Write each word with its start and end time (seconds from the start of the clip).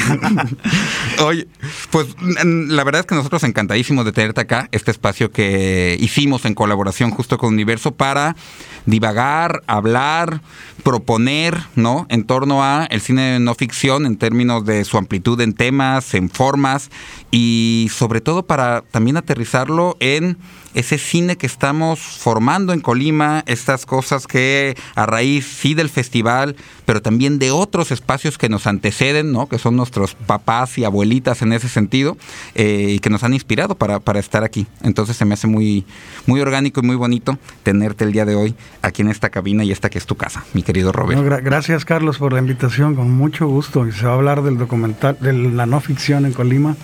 Oye, 1.25 1.49
pues 1.91 2.15
la 2.21 2.85
verdad 2.85 3.01
es 3.01 3.07
que 3.07 3.15
nosotros 3.15 3.43
encantadísimos 3.45 4.05
de 4.05 4.13
tenerte 4.13 4.43
acá, 4.43 4.69
este 4.71 4.91
espacio 4.91 5.33
que 5.33 5.97
hicimos 5.99 6.45
en 6.45 6.55
colaboración 6.55 7.11
justo 7.13 7.39
con 7.39 7.55
Universo 7.55 7.95
para 7.95 8.37
divagar, 8.85 9.63
hablar, 9.67 10.43
proponer, 10.83 11.57
¿no? 11.77 12.07
En 12.11 12.25
torno 12.25 12.63
a 12.63 12.85
el 12.91 13.01
cine 13.01 13.33
de 13.33 13.41
no 13.41 13.55
ficción 13.55 14.05
en 14.05 14.19
términos 14.19 14.67
de 14.67 14.85
su 14.85 14.99
amplitud 14.99 15.41
en 15.41 15.55
temas, 15.55 16.13
en 16.13 16.29
formas 16.29 16.91
y 17.31 17.89
sobre 17.91 18.21
todo 18.21 18.47
para 18.47 18.83
también 18.83 19.17
aterrizarlo 19.17 19.97
en 20.01 20.37
ese 20.79 20.97
cine 20.97 21.37
que 21.37 21.47
estamos 21.47 21.99
formando 21.99 22.73
en 22.73 22.81
Colima, 22.81 23.43
estas 23.47 23.85
cosas 23.85 24.29
que 24.29 24.77
a 24.95 25.07
raíz 25.07 25.45
sí 25.45 25.75
del 25.75 25.89
festival, 25.89 26.55
pero 26.87 27.03
también 27.03 27.41
de 27.41 27.51
otros 27.51 27.91
espacios 27.91 28.39
que 28.39 28.49
nos 28.49 28.69
anteceden, 28.69 29.33
¿no? 29.33 29.49
que 29.49 29.59
son 29.59 29.75
nuestros 29.75 30.15
papás 30.15 30.79
y 30.79 30.85
abuelitas 30.85 31.43
en 31.43 31.53
ese 31.53 31.69
sentido, 31.69 32.17
eh, 32.55 32.91
y 32.91 32.99
que 33.01 33.11
nos 33.11 33.25
han 33.25 33.35
inspirado 33.35 33.75
para, 33.75 33.99
para, 33.99 34.21
estar 34.21 34.45
aquí. 34.45 34.69
Entonces 34.83 35.17
se 35.17 35.25
me 35.25 35.35
hace 35.35 35.49
muy, 35.49 35.85
muy 36.27 36.41
orgánico 36.41 36.79
y 36.79 36.85
muy 36.85 36.97
bonito 36.97 37.39
tenerte 37.65 38.05
el 38.05 38.13
día 38.13 38.25
de 38.25 38.37
hoy 38.37 38.55
aquí 38.81 39.03
en 39.03 39.09
esta 39.09 39.31
cabina 39.31 39.65
y 39.65 39.73
esta 39.73 39.91
que 39.91 39.99
es 39.99 40.07
tu 40.07 40.15
casa, 40.15 40.45
mi 40.55 40.63
querido 40.63 40.93
Robert. 40.93 41.21
gracias 41.43 41.85
Carlos 41.85 42.19
por 42.19 42.33
la 42.33 42.39
invitación, 42.39 42.95
con 42.95 43.11
mucho 43.11 43.49
gusto. 43.49 43.85
Y 43.85 43.91
se 43.91 44.07
va 44.07 44.13
a 44.13 44.15
hablar 44.15 44.43
del 44.43 44.59
documental, 44.59 45.17
de 45.21 45.33
la 45.33 45.67
no 45.67 45.81
ficción 45.81 46.25
en 46.25 46.33
Colima 46.33 46.77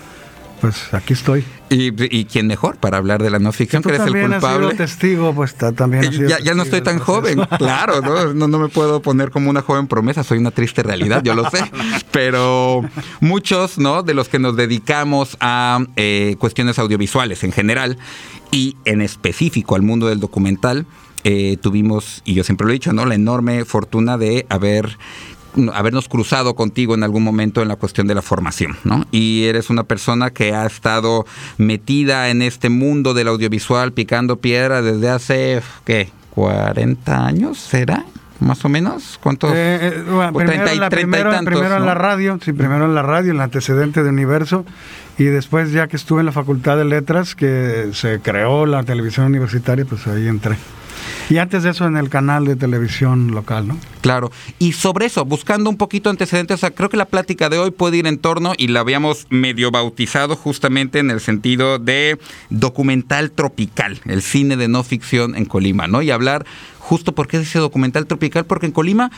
pues 0.61 0.93
aquí 0.93 1.13
estoy. 1.13 1.43
¿Y, 1.69 2.25
quién 2.25 2.47
mejor 2.47 2.77
para 2.77 2.97
hablar 2.97 3.21
de 3.21 3.29
la 3.29 3.39
no 3.39 3.51
ficción? 3.51 3.81
que 3.81 3.89
eres 3.89 4.01
el 4.01 4.13
culpable. 4.13 4.67
Has 4.67 4.77
testigo, 4.77 5.33
pues 5.33 5.55
también. 5.55 6.11
ya, 6.27 6.39
ya 6.39 6.53
no 6.53 6.63
estoy 6.63 6.81
tan 6.81 6.99
joven, 6.99 7.39
claro, 7.57 8.01
¿no? 8.33 8.47
¿no? 8.47 8.59
me 8.59 8.69
puedo 8.69 9.01
poner 9.01 9.31
como 9.31 9.49
una 9.49 9.61
joven 9.61 9.87
promesa, 9.87 10.23
soy 10.23 10.37
una 10.37 10.51
triste 10.51 10.83
realidad, 10.83 11.23
yo 11.23 11.33
lo 11.33 11.49
sé. 11.49 11.59
Pero 12.11 12.83
muchos, 13.19 13.77
¿no? 13.77 14.03
De 14.03 14.13
los 14.13 14.29
que 14.29 14.39
nos 14.39 14.55
dedicamos 14.55 15.37
a 15.39 15.79
eh, 15.95 16.35
cuestiones 16.39 16.79
audiovisuales 16.79 17.43
en 17.43 17.51
general 17.51 17.97
y 18.51 18.77
en 18.85 19.01
específico 19.01 19.75
al 19.75 19.81
mundo 19.81 20.07
del 20.07 20.19
documental, 20.19 20.85
eh, 21.23 21.57
tuvimos, 21.59 22.21
y 22.23 22.35
yo 22.35 22.43
siempre 22.43 22.65
lo 22.65 22.71
he 22.71 22.73
dicho, 22.73 22.93
¿no? 22.93 23.05
La 23.05 23.15
enorme 23.15 23.65
fortuna 23.65 24.17
de 24.17 24.45
haber 24.49 24.97
habernos 25.73 26.07
cruzado 26.07 26.55
contigo 26.55 26.95
en 26.95 27.03
algún 27.03 27.23
momento 27.23 27.61
en 27.61 27.67
la 27.67 27.75
cuestión 27.75 28.07
de 28.07 28.15
la 28.15 28.21
formación, 28.21 28.77
¿no? 28.83 29.05
Y 29.11 29.45
eres 29.45 29.69
una 29.69 29.83
persona 29.83 30.31
que 30.31 30.53
ha 30.53 30.65
estado 30.65 31.25
metida 31.57 32.29
en 32.29 32.41
este 32.41 32.69
mundo 32.69 33.13
del 33.13 33.27
audiovisual, 33.27 33.93
picando 33.93 34.37
piedra 34.37 34.81
desde 34.81 35.09
hace, 35.09 35.61
¿qué? 35.85 36.09
¿40 36.35 36.97
años 37.07 37.57
será? 37.57 38.05
más 38.39 38.63
o 38.65 38.69
menos? 38.69 39.19
¿Cuántos? 39.21 39.51
Eh, 39.53 39.79
eh, 39.81 40.03
primero, 40.33 40.67
en 40.69 40.79
la, 40.79 40.89
primero, 40.89 41.33
en 41.33 41.85
la 41.85 41.93
radio, 41.93 42.37
sí, 42.43 42.53
primero 42.53 42.85
en 42.85 42.93
la 42.93 43.01
radio, 43.01 43.31
el 43.31 43.41
antecedente 43.41 44.03
de 44.03 44.09
Universo, 44.09 44.65
y 45.17 45.25
después 45.25 45.71
ya 45.71 45.87
que 45.87 45.95
estuve 45.95 46.19
en 46.19 46.25
la 46.25 46.31
Facultad 46.31 46.77
de 46.77 46.85
Letras, 46.85 47.35
que 47.35 47.89
se 47.93 48.19
creó 48.19 48.65
la 48.65 48.83
televisión 48.83 49.27
universitaria, 49.27 49.85
pues 49.85 50.05
ahí 50.07 50.27
entré. 50.27 50.57
Y 51.29 51.37
antes 51.37 51.63
de 51.63 51.71
eso 51.71 51.85
en 51.85 51.97
el 51.97 52.09
canal 52.09 52.45
de 52.45 52.55
televisión 52.55 53.31
local, 53.31 53.67
¿no? 53.67 53.77
Claro. 54.01 54.31
Y 54.59 54.73
sobre 54.73 55.07
eso, 55.07 55.25
buscando 55.25 55.69
un 55.69 55.77
poquito 55.77 56.09
antecedentes, 56.09 56.55
o 56.55 56.57
sea, 56.57 56.71
creo 56.71 56.89
que 56.89 56.97
la 56.97 57.05
plática 57.05 57.49
de 57.49 57.57
hoy 57.57 57.71
puede 57.71 57.97
ir 57.97 58.07
en 58.07 58.19
torno, 58.19 58.53
y 58.57 58.67
la 58.67 58.81
habíamos 58.81 59.27
medio 59.29 59.71
bautizado 59.71 60.35
justamente 60.35 60.99
en 60.99 61.09
el 61.09 61.19
sentido 61.19 61.79
de 61.79 62.19
documental 62.49 63.31
tropical, 63.31 63.99
el 64.05 64.21
cine 64.21 64.57
de 64.57 64.67
no 64.67 64.83
ficción 64.83 65.35
en 65.35 65.45
Colima, 65.45 65.87
¿no? 65.87 66.01
Y 66.01 66.11
hablar 66.11 66.45
justo 66.87 67.15
por 67.15 67.27
qué 67.27 67.37
es 67.37 67.47
ese 67.47 67.57
documental 67.57 68.05
tropical, 68.05 68.45
porque 68.45 68.67
en 68.67 68.71
Colima 68.71 69.09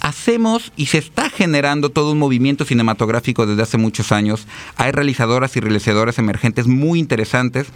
hacemos 0.00 0.72
y 0.76 0.86
se 0.86 0.96
está 0.96 1.28
generando 1.28 1.90
todo 1.90 2.12
un 2.12 2.18
movimiento 2.18 2.64
cinematográfico 2.64 3.46
desde 3.46 3.62
hace 3.62 3.76
muchos 3.76 4.10
años. 4.10 4.46
Hay 4.76 4.92
realizadoras 4.92 5.54
y 5.54 5.60
realizadoras 5.60 6.18
emergentes 6.18 6.66
muy 6.66 6.98
interesantes 6.98 7.66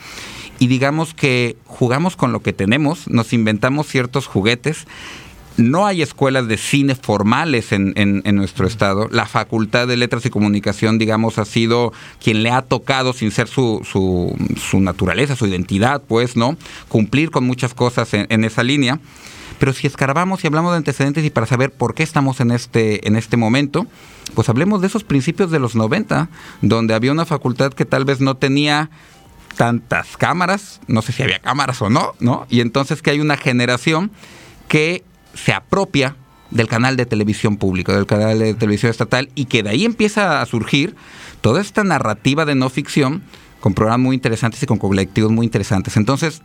y 0.59 0.69
digamos 0.69 1.13
que 1.13 1.57
jugamos 1.67 2.17
con 2.17 2.33
lo 2.33 2.41
que 2.41 2.55
tenemos, 2.55 3.07
nos 3.09 3.35
inventamos 3.35 3.87
ciertos 3.87 4.27
juguetes. 4.27 4.87
No 5.57 5.87
hay 5.87 6.03
escuelas 6.03 6.49
de 6.49 6.57
cine 6.57 6.97
formales 6.97 7.71
en, 7.71 7.93
en, 7.95 8.35
nuestro 8.35 8.67
estado. 8.67 9.09
La 9.13 9.25
Facultad 9.25 9.87
de 9.87 9.97
Letras 9.97 10.27
y 10.27 10.31
Comunicación, 10.31 10.99
digamos, 10.99 11.39
ha 11.39 11.45
sido 11.45 11.93
quien 12.21 12.43
le 12.43 12.51
ha 12.51 12.63
tocado, 12.63 13.13
sin 13.13 13.31
ser 13.31 13.47
su, 13.47 13.81
su, 13.85 14.81
naturaleza, 14.81 15.37
su 15.37 15.47
identidad, 15.47 16.03
pues, 16.03 16.37
¿no? 16.37 16.57
Cumplir 16.89 17.31
con 17.31 17.45
muchas 17.45 17.73
cosas 17.73 18.15
en, 18.15 18.27
en 18.31 18.43
esa 18.43 18.65
línea. 18.65 18.99
Pero 19.59 19.73
si 19.73 19.87
escarbamos 19.87 20.43
y 20.43 20.47
hablamos 20.47 20.73
de 20.73 20.79
antecedentes 20.79 21.25
y 21.25 21.31
para 21.31 21.47
saber 21.47 21.73
por 21.73 21.95
qué 21.95 22.03
estamos 22.03 22.41
en 22.41 22.51
este, 22.51 23.07
en 23.07 23.17
este 23.17 23.37
momento, 23.37 23.87
pues 24.35 24.49
hablemos 24.49 24.81
de 24.81 24.89
esos 24.89 25.05
principios 25.05 25.51
de 25.51 25.59
los 25.59 25.75
90, 25.75 26.29
donde 26.63 26.95
había 26.95 27.13
una 27.13 27.25
facultad 27.25 27.73
que 27.73 27.85
tal 27.85 28.05
vez 28.05 28.21
no 28.21 28.37
tenía 28.37 28.91
tantas 29.57 30.17
cámaras, 30.17 30.81
no 30.89 31.03
sé 31.03 31.13
si 31.13 31.23
había 31.23 31.39
cámaras 31.39 31.81
o 31.83 31.89
no, 31.89 32.15
¿no? 32.19 32.47
Y 32.51 32.61
entonces 32.61 33.03
que 33.03 33.11
hay 33.11 33.21
una 33.21 33.37
generación 33.37 34.11
que 34.69 35.05
se 35.35 35.53
apropia 35.53 36.17
del 36.51 36.69
canal 36.69 36.97
de 36.97 37.07
televisión 37.07 37.57
público, 37.57 37.93
del 37.93 38.07
canal 38.07 38.39
de 38.39 38.55
televisión 38.55 38.91
estatal, 38.91 39.29
y 39.35 39.47
que 39.47 39.63
de 39.63 39.71
ahí 39.71 39.85
empieza 39.85 40.41
a 40.41 40.47
surgir 40.47 40.95
toda 41.41 41.61
esta 41.61 41.85
narrativa 41.85 42.45
de 42.45 42.55
no 42.55 42.71
ficción 42.71 43.23
con 43.61 43.75
programas 43.75 44.05
muy 44.05 44.15
interesantes 44.15 44.63
y 44.63 44.67
con 44.67 44.79
colectivos 44.79 45.33
muy 45.33 45.47
interesantes. 45.47 45.97
Entonces, 45.97 46.43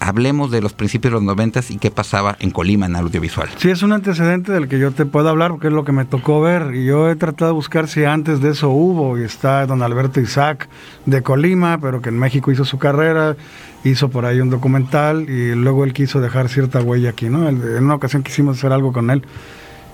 hablemos 0.00 0.50
de 0.50 0.60
los 0.60 0.72
principios 0.72 1.12
de 1.12 1.14
los 1.16 1.22
noventas 1.22 1.70
y 1.70 1.78
qué 1.78 1.90
pasaba 1.90 2.36
en 2.40 2.50
Colima 2.50 2.86
en 2.86 2.96
audiovisual. 2.96 3.48
Sí, 3.56 3.70
es 3.70 3.82
un 3.82 3.92
antecedente 3.92 4.52
del 4.52 4.68
que 4.68 4.78
yo 4.78 4.92
te 4.92 5.06
puedo 5.06 5.28
hablar 5.28 5.50
porque 5.50 5.68
es 5.68 5.72
lo 5.72 5.84
que 5.84 5.92
me 5.92 6.04
tocó 6.04 6.40
ver 6.40 6.74
y 6.74 6.84
yo 6.84 7.10
he 7.10 7.16
tratado 7.16 7.50
de 7.50 7.54
buscar 7.54 7.88
si 7.88 8.04
antes 8.04 8.40
de 8.40 8.50
eso 8.50 8.70
hubo 8.70 9.18
y 9.18 9.22
está 9.22 9.66
don 9.66 9.82
Alberto 9.82 10.20
Isaac 10.20 10.68
de 11.06 11.22
Colima, 11.22 11.78
pero 11.80 12.00
que 12.00 12.10
en 12.10 12.18
México 12.18 12.50
hizo 12.50 12.64
su 12.64 12.78
carrera, 12.78 13.36
hizo 13.84 14.08
por 14.10 14.24
ahí 14.24 14.40
un 14.40 14.50
documental 14.50 15.28
y 15.28 15.54
luego 15.54 15.84
él 15.84 15.92
quiso 15.92 16.20
dejar 16.20 16.48
cierta 16.48 16.80
huella 16.80 17.10
aquí, 17.10 17.28
¿no? 17.28 17.48
En 17.48 17.84
una 17.84 17.94
ocasión 17.94 18.22
quisimos 18.22 18.58
hacer 18.58 18.72
algo 18.72 18.92
con 18.92 19.10
él 19.10 19.22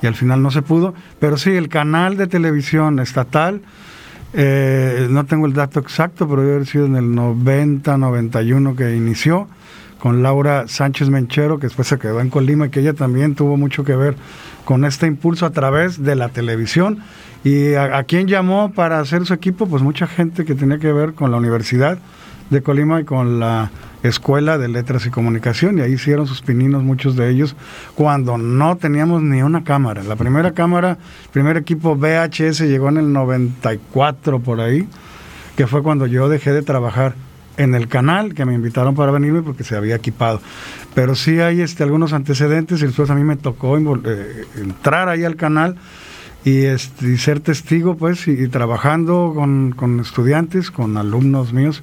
y 0.02 0.06
al 0.06 0.14
final 0.14 0.42
no 0.42 0.50
se 0.50 0.62
pudo, 0.62 0.94
pero 1.18 1.38
sí, 1.38 1.50
el 1.50 1.68
canal 1.68 2.16
de 2.16 2.26
televisión 2.26 2.98
estatal, 2.98 3.62
eh, 4.34 5.06
no 5.08 5.24
tengo 5.24 5.46
el 5.46 5.54
dato 5.54 5.80
exacto, 5.80 6.28
pero 6.28 6.42
debe 6.42 6.54
haber 6.56 6.66
sido 6.66 6.86
en 6.86 6.96
el 6.96 7.14
90, 7.14 7.96
91 7.96 8.76
que 8.76 8.94
inició 8.94 9.48
con 10.04 10.22
Laura 10.22 10.68
Sánchez 10.68 11.08
Menchero, 11.08 11.58
que 11.58 11.68
después 11.68 11.88
se 11.88 11.98
quedó 11.98 12.20
en 12.20 12.28
Colima 12.28 12.66
y 12.66 12.68
que 12.68 12.80
ella 12.80 12.92
también 12.92 13.34
tuvo 13.34 13.56
mucho 13.56 13.84
que 13.84 13.96
ver 13.96 14.16
con 14.66 14.84
este 14.84 15.06
impulso 15.06 15.46
a 15.46 15.50
través 15.50 16.02
de 16.02 16.14
la 16.14 16.28
televisión. 16.28 16.98
¿Y 17.42 17.72
a, 17.72 18.04
quién 18.04 18.28
llamó 18.28 18.70
para 18.74 19.00
hacer 19.00 19.24
su 19.24 19.32
equipo? 19.32 19.66
Pues 19.66 19.82
mucha 19.82 20.06
gente 20.06 20.44
que 20.44 20.54
tenía 20.54 20.78
que 20.78 20.92
ver 20.92 21.14
con 21.14 21.30
la 21.30 21.38
universidad, 21.38 21.96
de 22.50 22.62
Colima 22.62 23.00
y 23.00 23.04
con 23.04 23.40
la 23.40 23.70
Escuela 24.02 24.58
de 24.58 24.68
Letras 24.68 25.06
y 25.06 25.10
Comunicación 25.10 25.78
y 25.78 25.80
ahí 25.80 25.94
hicieron 25.94 26.26
sus 26.26 26.42
pininos 26.42 26.82
muchos 26.82 27.16
de 27.16 27.30
ellos 27.30 27.56
cuando 27.94 28.36
no 28.36 28.76
teníamos 28.76 29.22
ni 29.22 29.40
una 29.40 29.64
cámara. 29.64 30.02
La 30.02 30.16
primera 30.16 30.52
cámara, 30.52 30.98
primer 31.32 31.56
equipo 31.56 31.96
VHS 31.96 32.60
llegó 32.60 32.90
en 32.90 32.98
el 32.98 33.10
94 33.10 34.40
por 34.40 34.60
ahí, 34.60 34.86
que 35.56 35.66
fue 35.66 35.82
cuando 35.82 36.06
yo 36.06 36.28
dejé 36.28 36.52
de 36.52 36.60
trabajar 36.60 37.14
en 37.56 37.74
el 37.74 37.88
canal, 37.88 38.34
que 38.34 38.44
me 38.44 38.54
invitaron 38.54 38.94
para 38.94 39.12
venirme 39.12 39.42
porque 39.42 39.64
se 39.64 39.76
había 39.76 39.96
equipado. 39.96 40.40
Pero 40.94 41.14
sí 41.14 41.40
hay 41.40 41.60
este, 41.60 41.82
algunos 41.82 42.12
antecedentes 42.12 42.82
y 42.82 42.86
después 42.86 43.10
a 43.10 43.14
mí 43.14 43.24
me 43.24 43.36
tocó 43.36 43.76
eh, 43.78 44.44
entrar 44.56 45.08
ahí 45.08 45.24
al 45.24 45.36
canal 45.36 45.76
y, 46.44 46.64
este, 46.64 47.16
ser 47.16 47.40
testigo, 47.40 47.96
pues, 47.96 48.28
y, 48.28 48.48
trabajando 48.48 49.32
con, 49.34 50.00
estudiantes, 50.00 50.70
con 50.70 50.96
alumnos 50.96 51.52
míos, 51.52 51.82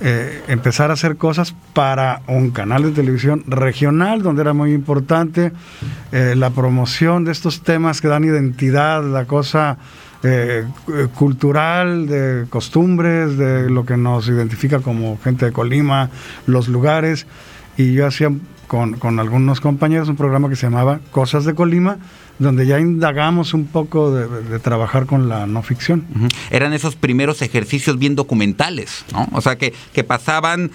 eh, 0.00 0.42
empezar 0.48 0.90
a 0.90 0.94
hacer 0.94 1.16
cosas 1.16 1.54
para 1.72 2.22
un 2.26 2.50
canal 2.50 2.82
de 2.82 2.90
televisión 2.90 3.44
regional, 3.46 4.22
donde 4.22 4.42
era 4.42 4.52
muy 4.52 4.72
importante 4.72 5.52
eh, 6.12 6.34
la 6.36 6.50
promoción 6.50 7.24
de 7.24 7.32
estos 7.32 7.62
temas 7.62 8.00
que 8.00 8.08
dan 8.08 8.24
identidad, 8.24 9.04
la 9.04 9.26
cosa 9.26 9.78
eh, 10.26 10.64
cultural, 11.14 12.06
de 12.06 12.46
costumbres, 12.48 13.36
de 13.36 13.68
lo 13.68 13.84
que 13.84 13.98
nos 13.98 14.26
identifica 14.26 14.80
como 14.80 15.18
gente 15.22 15.44
de 15.44 15.52
Colima, 15.52 16.08
los 16.46 16.68
lugares. 16.68 17.26
Y 17.76 17.92
yo 17.92 18.06
hacía 18.06 18.30
con, 18.66 18.94
con 18.94 19.20
algunos 19.20 19.60
compañeros 19.60 20.08
un 20.08 20.16
programa 20.16 20.48
que 20.48 20.56
se 20.56 20.66
llamaba 20.66 21.00
Cosas 21.10 21.44
de 21.44 21.54
Colima, 21.54 21.98
donde 22.38 22.66
ya 22.66 22.80
indagamos 22.80 23.52
un 23.52 23.66
poco 23.66 24.12
de, 24.12 24.58
trabajar 24.60 25.04
con 25.04 25.28
la 25.28 25.46
no 25.46 25.62
ficción. 25.62 26.06
Eran 26.50 26.72
esos 26.72 26.96
primeros 26.96 27.42
ejercicios 27.42 27.98
bien 27.98 28.14
documentales, 28.14 29.04
¿no? 29.12 29.28
O 29.32 29.42
sea, 29.42 29.56
que, 29.56 29.74
que 29.92 30.04
pasaban, 30.04 30.70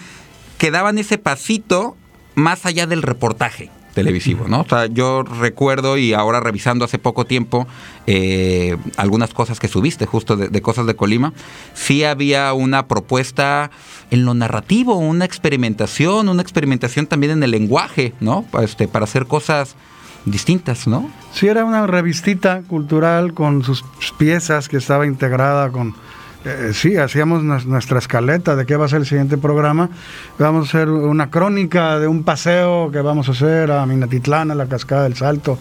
que 0.60 0.69
daban 0.69 1.00
ese 1.00 1.18
pasito 1.18 1.98
más 2.36 2.68
allá 2.68 2.86
del 2.86 3.02
reportaje 3.02 3.72
televisivo, 3.94 4.48
¿no? 4.48 4.62
O 4.62 4.66
sea, 4.68 4.86
yo 4.86 5.24
recuerdo 5.24 5.98
y 5.98 6.14
ahora 6.14 6.40
revisando 6.40 6.86
hace 6.86 7.00
poco 7.00 7.26
tiempo 7.26 7.68
eh, 8.08 8.78
algunas 8.98 9.34
cosas 9.34 9.60
que 9.60 9.68
subiste 9.68 10.06
justo 10.06 10.36
de, 10.36 10.50
de, 10.50 10.62
cosas 10.62 10.86
de 10.86 10.96
Colima, 10.96 11.34
sí 11.74 12.04
había 12.04 12.54
una 12.54 12.88
propuesta 12.88 13.72
en 14.12 14.26
lo 14.26 14.34
narrativo, 14.34 14.96
una 14.96 15.26
experimentación, 15.26 16.30
una 16.30 16.42
experimentación 16.42 17.08
también 17.08 17.34
en 17.34 17.44
el 17.44 17.52
lenguaje, 17.52 18.14
¿no? 18.20 18.46
Este, 18.62 18.88
para 18.88 19.04
hacer 19.04 19.26
cosas 19.26 19.76
distintas, 20.26 20.88
¿no? 20.88 21.10
Sí, 21.34 21.48
era 21.48 21.66
una 21.66 21.88
revistita 21.88 22.62
cultural 22.64 23.34
con 23.34 23.64
sus 23.64 23.84
piezas 24.18 24.70
que 24.70 24.78
estaba 24.78 25.06
integrada 25.06 25.72
con... 25.72 25.96
Eh, 26.46 26.72
sí, 26.74 26.96
hacíamos 26.96 27.44
nuestra 27.44 28.00
escaleta 28.00 28.56
de 28.56 28.66
qué 28.66 28.78
va 28.78 28.86
a 28.86 28.88
ser 28.88 29.00
el 29.00 29.06
siguiente 29.06 29.38
programa. 29.38 29.90
Vamos 30.38 30.68
a 30.68 30.70
hacer 30.70 30.90
una 30.90 31.30
crónica 31.30 32.00
de 32.00 32.08
un 32.08 32.24
paseo 32.24 32.92
que 32.92 33.02
vamos 33.02 33.28
a 33.28 33.34
hacer 33.34 33.72
a 33.72 33.86
Minatitlán, 33.86 34.52
a 34.52 34.56
la 34.56 34.68
Cascada 34.68 35.04
del 35.04 35.16
Salto. 35.16 35.60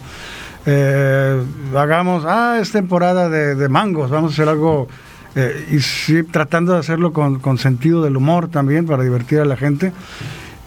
Eh, 0.65 1.41
hagamos, 1.75 2.23
ah, 2.25 2.59
es 2.61 2.71
temporada 2.71 3.29
de, 3.29 3.69
mangos, 3.69 4.09
vamos 4.09 4.31
a 4.31 4.33
hacer 4.33 4.49
algo, 4.49 4.87
eh, 5.35 5.67
y 5.71 5.79
sí, 5.79 6.23
tratando 6.23 6.73
de 6.73 6.79
hacerlo 6.79 7.11
con, 7.11 7.39
con, 7.39 7.57
sentido 7.57 8.03
del 8.03 8.15
humor 8.15 8.49
también 8.49 8.85
para 8.85 9.03
divertir 9.03 9.39
a 9.39 9.45
la 9.45 9.57
gente. 9.57 9.91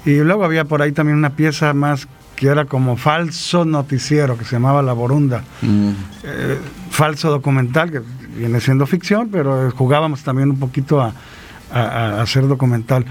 Y 0.04 0.18
luego 0.18 0.44
había 0.44 0.64
por 0.64 0.82
ahí 0.82 0.92
también 0.92 1.16
una 1.16 1.30
pieza 1.30 1.72
más 1.74 2.08
que 2.42 2.48
era 2.48 2.64
como 2.64 2.96
falso 2.96 3.64
noticiero, 3.64 4.36
que 4.36 4.44
se 4.44 4.56
llamaba 4.56 4.82
La 4.82 4.92
Borunda. 4.92 5.44
Mm. 5.60 5.90
Eh, 6.24 6.58
falso 6.90 7.30
documental, 7.30 7.90
que 7.92 8.02
viene 8.36 8.60
siendo 8.60 8.86
ficción, 8.86 9.28
pero 9.30 9.70
jugábamos 9.72 10.22
también 10.22 10.50
un 10.50 10.58
poquito 10.58 11.00
a, 11.00 11.12
hacer 12.20 12.46
documental. 12.48 13.06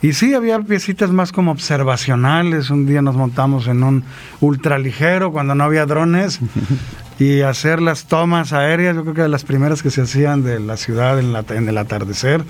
Y 0.00 0.14
sí, 0.14 0.32
había 0.32 0.58
piecitas 0.60 1.10
más 1.10 1.32
como 1.32 1.52
observacionales. 1.52 2.70
Un 2.70 2.86
día 2.86 3.02
nos 3.02 3.14
montamos 3.14 3.66
en 3.66 3.82
un 3.82 4.04
ultraligero 4.40 5.32
cuando 5.32 5.54
no 5.54 5.64
había 5.64 5.84
drones 5.84 6.40
y 7.18 7.42
hacer 7.42 7.82
las 7.82 8.06
tomas 8.06 8.54
aéreas. 8.54 8.96
Yo 8.96 9.02
creo 9.02 9.14
que 9.14 9.22
de 9.22 9.28
las 9.28 9.44
primeras 9.44 9.82
que 9.82 9.90
se 9.90 10.00
hacían 10.00 10.42
de 10.44 10.60
la 10.60 10.78
ciudad 10.78 11.18
en, 11.18 11.34
la, 11.34 11.44
en 11.50 11.68
el 11.68 11.76
atardecer. 11.76 12.42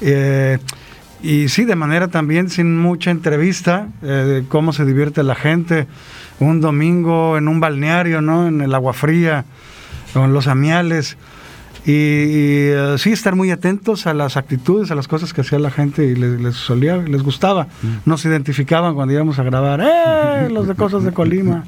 Eh, 0.00 0.58
y 1.22 1.48
sí, 1.48 1.64
de 1.64 1.76
manera 1.76 2.08
también 2.08 2.50
sin 2.50 2.78
mucha 2.78 3.10
entrevista, 3.10 3.88
eh, 4.02 4.44
cómo 4.48 4.72
se 4.72 4.84
divierte 4.84 5.22
la 5.22 5.34
gente. 5.34 5.86
Un 6.38 6.60
domingo 6.60 7.38
en 7.38 7.48
un 7.48 7.60
balneario, 7.60 8.20
¿no? 8.20 8.46
En 8.46 8.60
el 8.60 8.74
agua 8.74 8.92
fría, 8.92 9.44
con 10.12 10.32
los 10.32 10.46
amiales. 10.46 11.16
Y, 11.86 12.72
eh, 12.72 12.96
sí, 12.98 13.12
estar 13.12 13.36
muy 13.36 13.52
atentos 13.52 14.08
a 14.08 14.14
las 14.14 14.36
actitudes, 14.36 14.90
a 14.90 14.96
las 14.96 15.06
cosas 15.06 15.32
que 15.32 15.42
hacía 15.42 15.60
la 15.60 15.70
gente 15.70 16.04
y 16.04 16.16
les, 16.16 16.56
solía, 16.56 16.96
les 16.96 17.22
gustaba. 17.22 17.68
Mm. 17.82 17.88
Nos 18.04 18.24
identificaban 18.24 18.96
cuando 18.96 19.14
íbamos 19.14 19.38
a 19.38 19.44
grabar, 19.44 19.80
¡eh! 19.80 20.48
Los 20.50 20.66
de 20.66 20.74
cosas 20.74 21.04
de 21.04 21.12
Colima. 21.12 21.64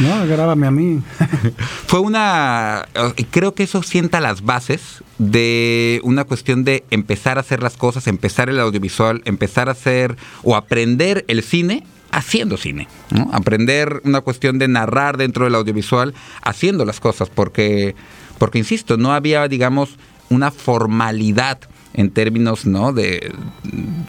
No, 0.00 0.26
grábame 0.26 0.66
a 0.66 0.70
mí. 0.72 1.00
Fue 1.86 2.00
una. 2.00 2.88
Creo 3.30 3.54
que 3.54 3.62
eso 3.62 3.84
sienta 3.84 4.20
las 4.20 4.42
bases 4.42 5.04
de 5.18 6.00
una 6.02 6.24
cuestión 6.24 6.64
de 6.64 6.84
empezar 6.90 7.36
a 7.36 7.42
hacer 7.42 7.62
las 7.62 7.76
cosas, 7.76 8.08
empezar 8.08 8.48
el 8.48 8.58
audiovisual, 8.58 9.22
empezar 9.26 9.68
a 9.68 9.72
hacer 9.72 10.16
o 10.42 10.56
aprender 10.56 11.24
el 11.28 11.42
cine 11.44 11.84
haciendo 12.12 12.56
cine, 12.56 12.88
Aprender 13.32 14.02
una 14.04 14.20
cuestión 14.20 14.58
de 14.58 14.68
narrar 14.68 15.16
dentro 15.16 15.44
del 15.44 15.54
audiovisual 15.54 16.14
haciendo 16.42 16.84
las 16.84 17.00
cosas, 17.00 17.28
porque, 17.28 17.94
porque 18.38 18.58
insisto, 18.58 18.96
no 18.96 19.12
había, 19.12 19.46
digamos, 19.48 19.96
una 20.28 20.50
formalidad 20.50 21.58
en 21.92 22.10
términos 22.10 22.66
¿no? 22.66 22.92
de 22.92 23.32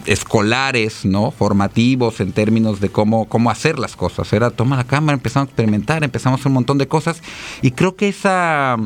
escolares, 0.06 1.04
¿no? 1.04 1.30
formativos, 1.30 2.20
en 2.20 2.32
términos 2.32 2.80
de 2.80 2.90
cómo, 2.90 3.28
cómo 3.28 3.50
hacer 3.50 3.78
las 3.78 3.96
cosas. 3.96 4.32
Era 4.32 4.50
toma 4.50 4.76
la 4.76 4.84
cámara, 4.84 5.14
empezamos 5.14 5.48
a 5.48 5.50
experimentar, 5.50 6.04
empezamos 6.04 6.38
a 6.38 6.40
hacer 6.40 6.48
un 6.48 6.54
montón 6.54 6.78
de 6.78 6.88
cosas. 6.88 7.22
Y 7.60 7.72
creo 7.72 7.96
que 7.96 8.08
esa, 8.08 8.76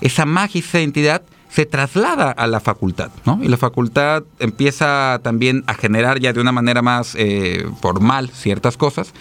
esa 0.00 0.26
magia, 0.26 0.60
esa 0.60 0.80
identidad 0.80 1.22
se 1.52 1.66
traslada 1.66 2.30
a 2.30 2.46
la 2.46 2.60
facultad, 2.60 3.10
¿no? 3.26 3.38
Y 3.42 3.48
la 3.48 3.58
facultad 3.58 4.22
empieza 4.38 5.20
también 5.22 5.64
a 5.66 5.74
generar 5.74 6.18
ya 6.18 6.32
de 6.32 6.40
una 6.40 6.50
manera 6.50 6.80
más 6.80 7.14
eh, 7.14 7.66
formal 7.82 8.30
ciertas 8.30 8.78
cosas 8.78 9.12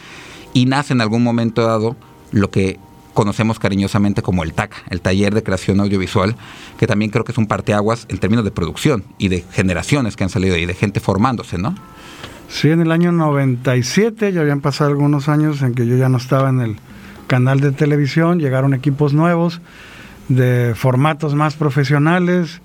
y 0.54 0.66
nace 0.66 0.94
en 0.94 1.02
algún 1.02 1.24
momento 1.24 1.64
dado 1.64 1.98
lo 2.32 2.50
que 2.50 2.80
conocemos 3.14 3.60
cariñosamente 3.60 4.22
como 4.22 4.44
el 4.44 4.54
TAC, 4.54 4.74
el 4.90 5.02
Taller 5.02 5.34
de 5.34 5.44
Creación 5.44 5.82
Audiovisual, 5.82 6.38
que 6.80 6.88
también 6.88 7.12
creo 7.12 7.26
que 7.26 7.34
es 7.34 7.38
un 7.38 7.48
parteaguas 7.48 8.06
en 8.08 8.18
términos 8.18 8.46
de 8.46 8.52
producción 8.52 9.04
y 9.18 9.28
de 9.28 9.44
generaciones 9.52 10.16
que 10.16 10.24
han 10.24 10.30
salido 10.30 10.56
ahí, 10.56 10.66
de 10.66 10.74
gente 10.74 11.02
formándose, 11.02 11.58
¿no? 11.58 11.76
Sí, 12.48 12.70
en 12.70 12.80
el 12.80 12.94
año 12.94 13.12
97, 13.12 14.32
ya 14.32 14.40
habían 14.40 14.62
pasado 14.62 14.90
algunos 14.90 15.28
años 15.28 15.62
en 15.64 15.74
que 15.74 15.86
yo 15.86 15.98
ya 15.98 16.08
no 16.08 16.18
estaba 16.18 16.50
en 16.50 16.62
el 16.62 16.78
canal 17.28 17.60
de 17.60 17.74
televisión, 17.74 18.40
llegaron 18.40 18.74
equipos 18.74 19.14
nuevos 19.14 19.60
de 20.36 20.74
formatos 20.76 21.36
más 21.36 21.56
profesionales, 21.56 22.62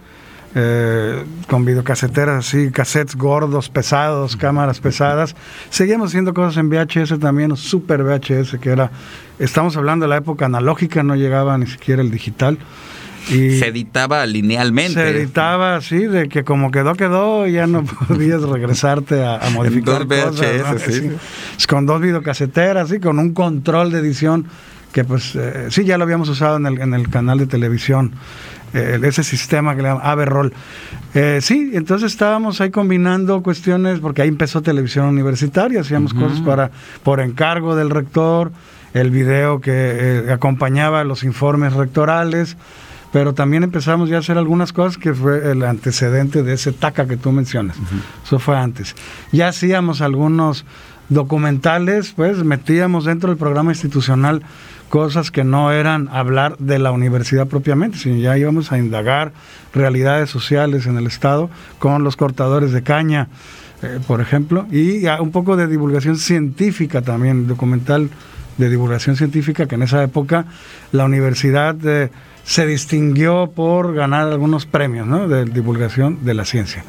eh, 0.54 1.22
con 1.48 1.64
videocaseteras 1.64 2.46
así, 2.46 2.70
cassettes 2.70 3.16
gordos, 3.16 3.68
pesados, 3.68 4.36
cámaras 4.36 4.80
pesadas. 4.80 5.36
Seguimos 5.68 6.08
haciendo 6.08 6.32
cosas 6.32 6.56
en 6.56 6.70
VHS 6.70 7.18
también, 7.18 7.54
super 7.56 8.02
VHS, 8.02 8.58
que 8.58 8.70
era, 8.70 8.90
estamos 9.38 9.76
hablando 9.76 10.06
de 10.06 10.10
la 10.10 10.16
época 10.16 10.46
analógica, 10.46 11.02
no 11.02 11.14
llegaba 11.14 11.58
ni 11.58 11.66
siquiera 11.66 12.00
el 12.00 12.10
digital. 12.10 12.58
Y 13.28 13.58
se 13.58 13.66
editaba 13.66 14.24
linealmente. 14.24 14.94
Se 14.94 15.10
editaba 15.10 15.76
así, 15.76 16.06
de 16.06 16.28
que 16.28 16.44
como 16.44 16.70
quedó, 16.70 16.94
quedó, 16.94 17.46
ya 17.46 17.66
no 17.66 17.84
podías 18.08 18.40
regresarte 18.42 19.24
a, 19.24 19.40
modificar 19.52 20.06
dos 20.06 20.38
VHS, 20.40 20.82
sí. 20.82 21.66
Con 21.68 21.86
dos 21.86 22.00
videocaseteras, 22.00 22.88
sí, 22.88 23.00
con 23.00 23.18
un 23.18 23.34
control 23.34 23.90
de 23.90 23.98
edición 23.98 24.46
que 24.96 25.04
pues 25.04 25.36
eh, 25.36 25.66
sí, 25.68 25.84
ya 25.84 25.98
lo 25.98 26.04
habíamos 26.04 26.26
usado 26.30 26.56
en 26.56 26.64
el, 26.64 26.80
en 26.80 26.94
el 26.94 27.10
canal 27.10 27.36
de 27.36 27.46
televisión. 27.46 28.12
Eh, 28.72 28.98
ese 29.02 29.24
sistema 29.24 29.76
que 29.76 29.82
le 29.82 29.88
llaman 29.88 30.06
Averroll. 30.06 30.54
Eh, 31.12 31.40
sí, 31.42 31.72
entonces 31.74 32.12
estábamos 32.12 32.62
ahí 32.62 32.70
combinando 32.70 33.42
cuestiones, 33.42 34.00
porque 34.00 34.22
ahí 34.22 34.28
empezó 34.28 34.62
televisión 34.62 35.04
universitaria, 35.04 35.82
hacíamos 35.82 36.14
cosas 36.14 36.40
para 36.40 36.70
por 37.02 37.20
encargo 37.20 37.76
del 37.76 37.90
rector, 37.90 38.52
el 38.94 39.10
video 39.10 39.60
que 39.60 39.72
eh, 39.74 40.32
acompañaba 40.32 41.04
los 41.04 41.24
informes 41.24 41.74
rectorales, 41.74 42.56
pero 43.12 43.34
también 43.34 43.64
empezamos 43.64 44.08
ya 44.08 44.16
a 44.16 44.20
hacer 44.20 44.38
algunas 44.38 44.72
cosas 44.72 44.96
que 44.96 45.12
fue 45.12 45.52
el 45.52 45.62
antecedente 45.62 46.42
de 46.42 46.54
ese 46.54 46.72
TACA 46.72 47.06
que 47.06 47.18
tú 47.18 47.32
mencionas. 47.32 47.76
Eso 48.24 48.38
fue 48.38 48.56
antes. 48.56 48.96
Ya 49.30 49.48
hacíamos 49.48 50.00
algunos 50.00 50.64
documentales, 51.08 52.12
pues 52.16 52.42
metíamos 52.42 53.04
dentro 53.04 53.28
del 53.28 53.38
programa 53.38 53.72
institucional 53.72 54.42
cosas 54.88 55.30
que 55.30 55.44
no 55.44 55.72
eran 55.72 56.08
hablar 56.10 56.56
de 56.58 56.78
la 56.78 56.92
universidad 56.92 57.46
propiamente, 57.46 57.98
sino 57.98 58.16
ya 58.16 58.36
íbamos 58.38 58.72
a 58.72 58.78
indagar 58.78 59.32
realidades 59.74 60.30
sociales 60.30 60.86
en 60.86 60.96
el 60.96 61.06
Estado 61.06 61.50
con 61.78 62.04
los 62.04 62.16
cortadores 62.16 62.72
de 62.72 62.82
caña, 62.82 63.28
eh, 63.82 63.98
por 64.06 64.20
ejemplo, 64.20 64.66
y 64.70 65.06
un 65.06 65.30
poco 65.32 65.56
de 65.56 65.66
divulgación 65.66 66.16
científica 66.16 67.02
también, 67.02 67.46
documental 67.46 68.10
de 68.58 68.70
divulgación 68.70 69.16
científica, 69.16 69.66
que 69.66 69.74
en 69.74 69.82
esa 69.82 70.02
época 70.02 70.46
la 70.92 71.04
universidad 71.04 71.76
eh, 71.84 72.10
se 72.44 72.66
distinguió 72.66 73.50
por 73.54 73.92
ganar 73.94 74.28
algunos 74.28 74.66
premios 74.66 75.28
de 75.28 75.44
divulgación 75.46 76.24
de 76.24 76.34
la 76.34 76.44
ciencia. 76.44 76.84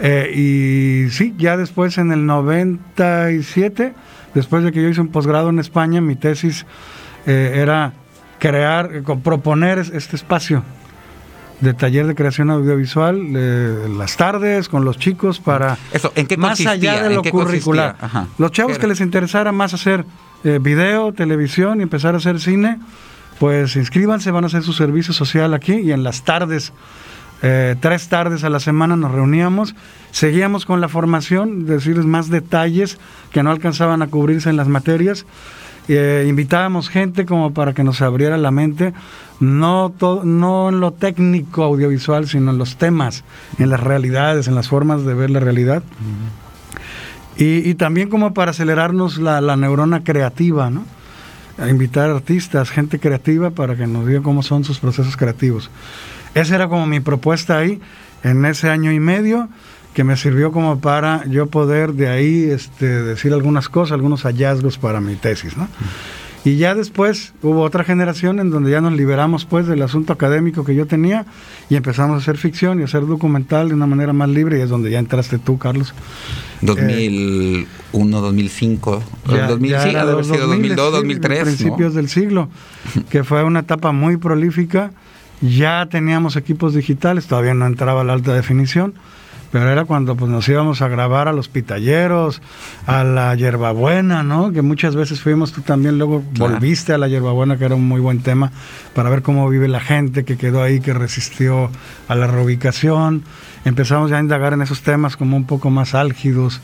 Eh, 0.00 0.30
y 0.34 1.10
sí, 1.10 1.34
ya 1.38 1.56
después 1.56 1.98
en 1.98 2.12
el 2.12 2.26
97, 2.26 3.94
después 4.34 4.64
de 4.64 4.72
que 4.72 4.82
yo 4.82 4.88
hice 4.88 5.00
un 5.00 5.08
posgrado 5.08 5.50
en 5.50 5.58
España, 5.58 6.00
mi 6.00 6.16
tesis 6.16 6.66
eh, 7.26 7.52
era 7.56 7.92
crear, 8.38 8.90
eh, 8.94 9.02
proponer 9.22 9.78
este 9.78 10.16
espacio 10.16 10.62
de 11.60 11.72
taller 11.72 12.06
de 12.06 12.14
creación 12.14 12.50
audiovisual 12.50 13.96
las 13.96 14.16
tardes 14.16 14.68
con 14.68 14.84
los 14.84 14.98
chicos 14.98 15.38
para 15.38 15.78
Eso, 15.92 16.12
¿en 16.14 16.26
qué 16.26 16.36
más 16.36 16.60
allá 16.66 17.08
de 17.08 17.14
lo 17.14 17.22
curricular. 17.22 17.96
Los 18.38 18.50
chavos 18.50 18.78
que 18.78 18.86
les 18.86 19.00
interesara 19.00 19.52
más 19.52 19.72
hacer 19.72 20.04
video, 20.42 21.12
televisión 21.12 21.80
y 21.80 21.84
empezar 21.84 22.14
a 22.14 22.18
hacer 22.18 22.40
cine, 22.40 22.80
pues 23.38 23.76
inscríbanse, 23.76 24.30
van 24.30 24.44
a 24.44 24.48
hacer 24.48 24.62
su 24.62 24.74
servicio 24.74 25.14
social 25.14 25.54
aquí 25.54 25.74
y 25.74 25.92
en 25.92 26.02
las 26.02 26.24
tardes 26.24 26.72
eh, 27.46 27.76
tres 27.78 28.08
tardes 28.08 28.42
a 28.42 28.48
la 28.48 28.58
semana 28.58 28.96
nos 28.96 29.12
reuníamos, 29.12 29.74
seguíamos 30.12 30.64
con 30.64 30.80
la 30.80 30.88
formación, 30.88 31.66
decirles 31.66 32.06
más 32.06 32.30
detalles 32.30 32.98
que 33.32 33.42
no 33.42 33.50
alcanzaban 33.50 34.00
a 34.00 34.06
cubrirse 34.06 34.48
en 34.48 34.56
las 34.56 34.66
materias. 34.66 35.26
Eh, 35.88 36.24
invitábamos 36.28 36.88
gente 36.88 37.26
como 37.26 37.52
para 37.52 37.74
que 37.74 37.84
nos 37.84 38.00
abriera 38.00 38.38
la 38.38 38.50
mente, 38.50 38.94
no, 39.40 39.94
no 40.24 40.68
en 40.70 40.80
lo 40.80 40.92
técnico 40.92 41.62
audiovisual, 41.62 42.26
sino 42.26 42.52
en 42.52 42.58
los 42.58 42.76
temas, 42.76 43.24
en 43.58 43.68
las 43.68 43.80
realidades, 43.80 44.48
en 44.48 44.54
las 44.54 44.68
formas 44.68 45.04
de 45.04 45.14
ver 45.14 45.30
la 45.30 45.40
realidad. 45.40 45.82
y, 47.36 47.74
también 47.74 48.08
como 48.08 48.32
para 48.32 48.52
acelerarnos 48.52 49.18
la, 49.18 49.40
la 49.40 49.56
neurona 49.56 50.04
creativa, 50.04 50.70
¿no? 50.70 50.86
Invitar 51.68 52.10
artistas, 52.10 52.70
gente 52.70 52.98
creativa 52.98 53.50
para 53.50 53.76
que 53.76 53.86
nos 53.86 54.06
diga 54.06 54.22
cómo 54.22 54.42
son 54.42 54.64
sus 54.64 54.80
procesos 54.80 55.16
creativos. 55.16 55.70
Esa 56.34 56.56
era 56.56 56.68
como 56.68 56.86
mi 56.86 56.98
propuesta 56.98 57.58
ahí, 57.58 57.80
en 58.24 58.44
ese 58.44 58.68
año 58.68 58.92
y 58.92 58.98
medio, 58.98 59.48
que 59.94 60.02
me 60.02 60.16
sirvió 60.16 60.50
como 60.50 60.80
para 60.80 61.24
yo 61.26 61.46
poder 61.46 61.92
de 61.92 62.08
ahí 62.08 62.50
este, 62.50 62.86
decir 62.86 63.32
algunas 63.32 63.68
cosas, 63.68 63.92
algunos 63.92 64.22
hallazgos 64.22 64.76
para 64.76 65.00
mi 65.00 65.14
tesis, 65.14 65.56
¿no? 65.56 65.68
Y 66.44 66.56
ya 66.56 66.74
después 66.74 67.32
hubo 67.42 67.62
otra 67.62 67.84
generación 67.84 68.38
en 68.38 68.50
donde 68.50 68.70
ya 68.70 68.82
nos 68.82 68.92
liberamos 68.92 69.46
pues 69.46 69.66
del 69.66 69.80
asunto 69.80 70.12
académico 70.12 70.62
que 70.62 70.74
yo 70.74 70.86
tenía 70.86 71.24
y 71.70 71.76
empezamos 71.76 72.16
a 72.16 72.18
hacer 72.18 72.36
ficción 72.36 72.80
y 72.80 72.82
a 72.82 72.84
hacer 72.84 73.06
documental 73.06 73.68
de 73.68 73.74
una 73.74 73.86
manera 73.86 74.12
más 74.12 74.28
libre 74.28 74.58
y 74.58 74.60
es 74.60 74.68
donde 74.68 74.90
ya 74.90 74.98
entraste 74.98 75.38
tú, 75.38 75.56
Carlos. 75.56 75.94
2001, 76.60 77.66
2005, 78.20 79.02
2000, 79.26 79.68
sí, 79.68 79.74
ha 79.96 80.00
haber 80.02 80.24
sido 80.24 80.46
2002, 80.48 80.92
2003. 80.92 81.42
Principios 81.44 81.94
del 81.94 82.10
siglo, 82.10 82.50
que 83.08 83.24
fue 83.24 83.42
una 83.42 83.60
etapa 83.60 83.92
muy 83.92 84.18
prolífica 84.18 84.90
ya 85.40 85.86
teníamos 85.90 86.36
equipos 86.36 86.74
digitales, 86.74 87.26
todavía 87.26 87.54
no 87.54 87.66
entraba 87.66 88.04
la 88.04 88.12
alta 88.12 88.34
definición, 88.34 88.94
pero 89.54 89.70
era 89.70 89.84
cuando 89.84 90.16
pues, 90.16 90.28
nos 90.28 90.48
íbamos 90.48 90.82
a 90.82 90.88
grabar 90.88 91.28
a 91.28 91.32
los 91.32 91.46
pitalleros, 91.46 92.42
a 92.88 93.04
la 93.04 93.32
hierbabuena, 93.36 94.24
¿no? 94.24 94.50
Que 94.50 94.62
muchas 94.62 94.96
veces 94.96 95.20
fuimos, 95.20 95.52
tú 95.52 95.60
también 95.60 95.96
luego 95.96 96.24
volviste 96.36 96.92
a 96.92 96.98
la 96.98 97.06
hierbabuena, 97.06 97.56
que 97.56 97.64
era 97.64 97.76
un 97.76 97.86
muy 97.86 98.00
buen 98.00 98.20
tema, 98.20 98.50
para 98.94 99.10
ver 99.10 99.22
cómo 99.22 99.48
vive 99.48 99.68
la 99.68 99.78
gente 99.78 100.24
que 100.24 100.36
quedó 100.36 100.60
ahí, 100.60 100.80
que 100.80 100.92
resistió 100.92 101.70
a 102.08 102.14
la 102.16 102.26
reubicación. 102.26 103.22
Empezamos 103.64 104.10
ya 104.10 104.16
a 104.16 104.20
indagar 104.20 104.54
en 104.54 104.62
esos 104.62 104.82
temas 104.82 105.16
como 105.16 105.36
un 105.36 105.44
poco 105.44 105.70
más 105.70 105.94
álgidos 105.94 106.60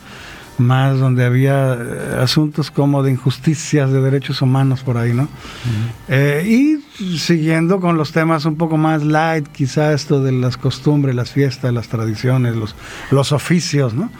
más 0.58 0.98
donde 0.98 1.24
había 1.24 1.74
eh, 1.74 2.18
asuntos 2.20 2.70
como 2.70 3.02
de 3.02 3.12
injusticias 3.12 3.90
de 3.90 4.00
derechos 4.00 4.42
humanos 4.42 4.82
por 4.82 4.98
ahí, 4.98 5.12
¿no? 5.12 5.28
Eh, 6.08 6.44
y 6.46 6.79
siguiendo 7.18 7.80
con 7.80 7.96
los 7.96 8.12
temas 8.12 8.44
un 8.44 8.56
poco 8.56 8.76
más 8.76 9.02
light, 9.02 9.48
quizá 9.48 9.92
esto 9.92 10.22
de 10.22 10.32
las 10.32 10.56
costumbres, 10.56 11.14
las 11.14 11.30
fiestas, 11.30 11.72
las 11.72 11.88
tradiciones, 11.88 12.56
los, 12.56 12.74
los 13.10 13.32
oficios, 13.32 13.94
¿no? 13.94 14.10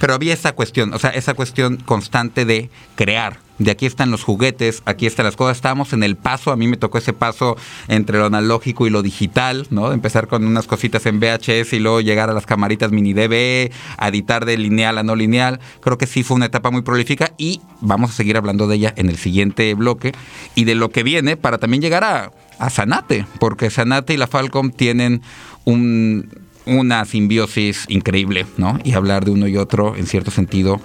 Pero 0.00 0.14
había 0.14 0.34
esa 0.34 0.52
cuestión, 0.52 0.92
o 0.94 0.98
sea, 0.98 1.10
esa 1.10 1.34
cuestión 1.34 1.76
constante 1.78 2.44
de 2.44 2.70
crear, 2.94 3.38
de 3.60 3.70
aquí 3.70 3.84
están 3.84 4.10
los 4.10 4.24
juguetes, 4.24 4.82
aquí 4.86 5.06
están 5.06 5.26
las 5.26 5.36
cosas. 5.36 5.58
Estábamos 5.58 5.92
en 5.92 6.02
el 6.02 6.16
paso, 6.16 6.50
a 6.50 6.56
mí 6.56 6.66
me 6.66 6.78
tocó 6.78 6.96
ese 6.98 7.12
paso 7.12 7.56
entre 7.88 8.18
lo 8.18 8.24
analógico 8.24 8.86
y 8.86 8.90
lo 8.90 9.02
digital, 9.02 9.66
¿no? 9.70 9.92
empezar 9.92 10.28
con 10.28 10.46
unas 10.46 10.66
cositas 10.66 11.04
en 11.04 11.20
VHS 11.20 11.74
y 11.74 11.78
luego 11.78 12.00
llegar 12.00 12.30
a 12.30 12.32
las 12.32 12.46
camaritas 12.46 12.90
mini 12.90 13.12
DV, 13.12 13.70
editar 14.00 14.46
de 14.46 14.56
lineal 14.56 14.96
a 14.96 15.02
no 15.02 15.14
lineal. 15.14 15.60
Creo 15.80 15.98
que 15.98 16.06
sí 16.06 16.22
fue 16.22 16.36
una 16.36 16.46
etapa 16.46 16.70
muy 16.70 16.80
prolífica 16.80 17.32
y 17.36 17.60
vamos 17.82 18.10
a 18.10 18.14
seguir 18.14 18.38
hablando 18.38 18.66
de 18.66 18.76
ella 18.76 18.94
en 18.96 19.10
el 19.10 19.18
siguiente 19.18 19.74
bloque 19.74 20.12
y 20.54 20.64
de 20.64 20.74
lo 20.74 20.88
que 20.88 21.02
viene 21.02 21.36
para 21.36 21.58
también 21.58 21.82
llegar 21.82 22.02
a, 22.02 22.32
a 22.58 22.70
Sanate, 22.70 23.26
porque 23.38 23.68
Sanate 23.68 24.14
y 24.14 24.16
la 24.16 24.26
Falcom 24.26 24.70
tienen 24.70 25.20
un 25.64 26.49
una 26.66 27.04
simbiosis 27.04 27.84
increíble, 27.88 28.46
¿no? 28.56 28.78
Y 28.84 28.92
hablar 28.92 29.24
de 29.24 29.30
uno 29.30 29.48
y 29.48 29.56
otro, 29.56 29.96
en 29.96 30.06
cierto 30.06 30.30
sentido, 30.30 30.80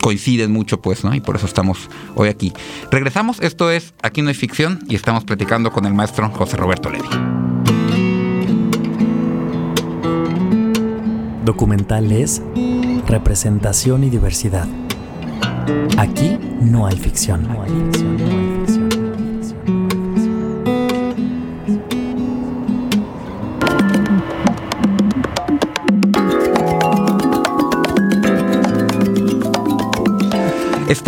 coinciden 0.00 0.52
mucho, 0.52 0.80
pues, 0.80 1.04
¿no? 1.04 1.14
Y 1.14 1.20
por 1.20 1.36
eso 1.36 1.46
estamos 1.46 1.88
hoy 2.14 2.28
aquí. 2.28 2.52
Regresamos, 2.90 3.40
esto 3.40 3.70
es 3.70 3.94
Aquí 4.02 4.22
no 4.22 4.28
hay 4.28 4.34
ficción 4.34 4.80
y 4.88 4.94
estamos 4.94 5.24
platicando 5.24 5.70
con 5.70 5.84
el 5.84 5.94
maestro 5.94 6.30
José 6.30 6.56
Roberto 6.56 6.90
Levi. 6.90 7.08
Documental 11.44 12.12
es 12.12 12.42
representación 13.06 14.04
y 14.04 14.10
diversidad. 14.10 14.68
Aquí 15.96 16.38
no 16.60 16.86
hay 16.86 16.96
ficción. 16.96 17.42
No 17.42 17.62
hay 17.62 17.70
ficción, 17.70 18.37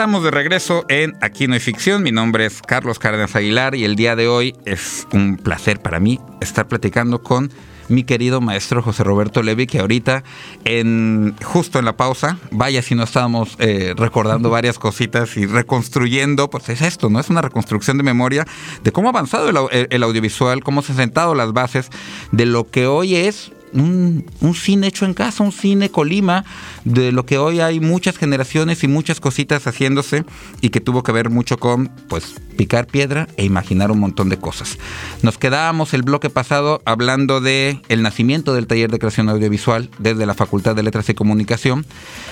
Estamos 0.01 0.25
de 0.25 0.31
regreso 0.31 0.87
en 0.89 1.15
Aquí 1.21 1.47
no 1.47 1.53
hay 1.53 1.61
ficción. 1.61 2.03
Mi 2.03 2.11
nombre 2.11 2.47
es 2.47 2.63
Carlos 2.63 2.99
Cárdenas 2.99 3.37
Aguilar 3.37 3.75
y 3.75 3.85
el 3.85 3.97
día 3.97 4.17
de 4.17 4.29
hoy 4.29 4.57
es 4.65 5.07
un 5.13 5.37
placer 5.37 5.79
para 5.79 6.01
mí 6.01 6.19
estar 6.41 6.67
platicando 6.67 7.23
con 7.23 7.51
mi 7.89 8.05
querido 8.05 8.41
maestro 8.41 8.83
José 8.83 9.05
Roberto 9.05 9.43
Levi, 9.43 9.67
que 9.67 9.79
ahorita, 9.79 10.25
en, 10.65 11.37
justo 11.45 11.79
en 11.79 11.85
la 11.85 11.99
pausa, 11.99 12.39
vaya 12.51 12.81
si 12.81 12.95
no 12.95 13.03
estábamos 13.03 13.57
eh, 13.59 13.93
recordando 13.95 14.49
varias 14.49 14.79
cositas 14.79 15.37
y 15.37 15.45
reconstruyendo, 15.45 16.49
pues 16.49 16.71
es 16.71 16.81
esto, 16.81 17.11
¿no? 17.11 17.21
Es 17.21 17.29
una 17.29 17.43
reconstrucción 17.43 17.99
de 17.99 18.03
memoria 18.03 18.47
de 18.83 18.93
cómo 18.93 19.09
ha 19.09 19.11
avanzado 19.11 19.69
el 19.71 20.03
audiovisual, 20.03 20.65
cómo 20.65 20.81
se 20.81 20.93
han 20.93 20.97
sentado 20.97 21.35
las 21.35 21.53
bases 21.53 21.91
de 22.33 22.47
lo 22.47 22.71
que 22.71 22.87
hoy 22.87 23.17
es 23.17 23.53
un, 23.73 24.25
cine 24.55 24.89
hecho 24.89 25.05
en 25.05 25.15
casa, 25.15 25.43
un 25.43 25.53
cine 25.53 25.91
Colima, 25.91 26.45
de 26.85 27.13
lo 27.13 27.27
que 27.27 27.39
hoy 27.39 27.61
hay 27.61 27.81
muchas 27.81 28.17
generaciones 28.17 28.83
y 28.85 28.89
muchas 28.89 29.21
cositas 29.21 29.67
haciéndose 29.67 30.25
y 30.61 30.71
que 30.71 30.81
tuvo 30.81 31.03
que 31.03 31.13
ver 31.13 31.31
mucho 31.31 31.59
con, 31.59 31.89
pues, 32.09 32.35
picar 32.57 32.87
piedra 32.87 33.27
e 33.37 33.45
imaginar 33.45 33.91
un 33.91 34.01
montón 34.01 34.29
de 34.29 34.39
cosas. 34.39 34.79
Nos 35.23 35.39
quedábamos 35.39 35.95
el 35.95 36.03
bloque 36.03 36.31
pasado 36.31 36.83
hablando 36.85 37.41
de 37.41 37.81
el 37.89 38.03
nacimiento 38.03 38.53
del 38.53 38.67
taller 38.67 38.91
de 38.91 38.99
creación 38.99 39.29
audiovisual 39.29 39.89
desde 39.99 40.27
la 40.27 40.35
Facultad 40.35 40.77
de 40.77 40.83
Letras 40.83 41.09
y 41.09 41.15
Comunicación, 41.15 41.87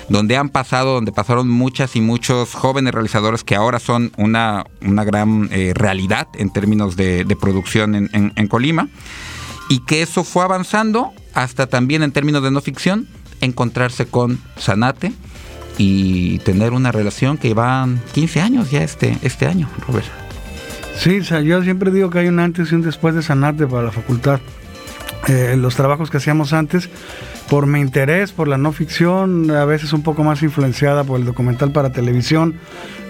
donde 0.09 0.37
han 0.37 0.51
pasado, 0.51 0.95
donde 0.95 1.13
pasaron 1.13 1.49
muchas 1.49 1.97
y 1.97 2.01
muchos 2.01 2.55
jóvenes 2.55 2.93
realizadores 2.93 3.45
que 3.45 3.55
ahora 3.55 3.79
son 3.79 4.13
una, 4.17 4.67
una 4.83 5.05
gran 5.05 5.49
eh, 5.51 5.73
realidad 5.75 6.29
en 6.35 6.51
términos 6.51 6.97
de, 6.97 7.25
producción 7.41 7.95
en 7.95 8.49
Colima 8.49 8.89
y 9.69 9.81
que 9.81 10.03
eso 10.03 10.25
fue 10.25 10.45
avanzando 10.45 11.13
hasta 11.35 11.67
también 11.67 12.03
en 12.03 12.13
términos 12.13 12.43
de 12.43 12.51
no 12.51 12.61
ficción, 12.61 13.07
encontrarse 13.41 14.07
con 14.07 14.41
Sanate 14.57 15.13
y 15.77 16.39
tener 16.41 16.73
una 16.73 16.91
relación 16.91 17.39
que 17.39 17.55
van 17.55 18.03
15 18.13 18.41
años 18.41 18.71
ya 18.71 18.83
este, 18.83 19.17
este 19.23 19.47
año, 19.47 19.69
Robert. 19.87 20.07
Sí, 20.99 21.21
yo 21.21 21.63
siempre 21.63 21.93
digo 21.93 22.11
que 22.11 22.19
hay 22.19 22.27
un 22.27 22.41
antes 22.41 22.73
y 22.73 22.75
un 22.75 22.83
después 22.83 23.15
de 23.15 23.23
Sanate 23.23 23.67
para 23.67 23.85
la 23.85 23.93
facultad. 23.93 24.41
Eh, 25.29 25.57
los 25.57 25.77
trabajos 25.77 26.11
que 26.11 26.17
hacíamos 26.17 26.53
antes, 26.53 26.89
por 27.49 27.67
mi 27.67 27.81
interés, 27.81 28.33
por 28.33 28.49
la 28.49 28.59
no 28.59 28.73
ficción, 28.73 29.51
a 29.51 29.65
veces 29.65 29.93
un 29.93 30.03
poco 30.03 30.23
más 30.23 30.43
influenciada 30.43 31.05
por 31.05 31.19
el 31.19 31.27
documental 31.27 31.73
para 31.73 31.91
televisión, 31.91 32.55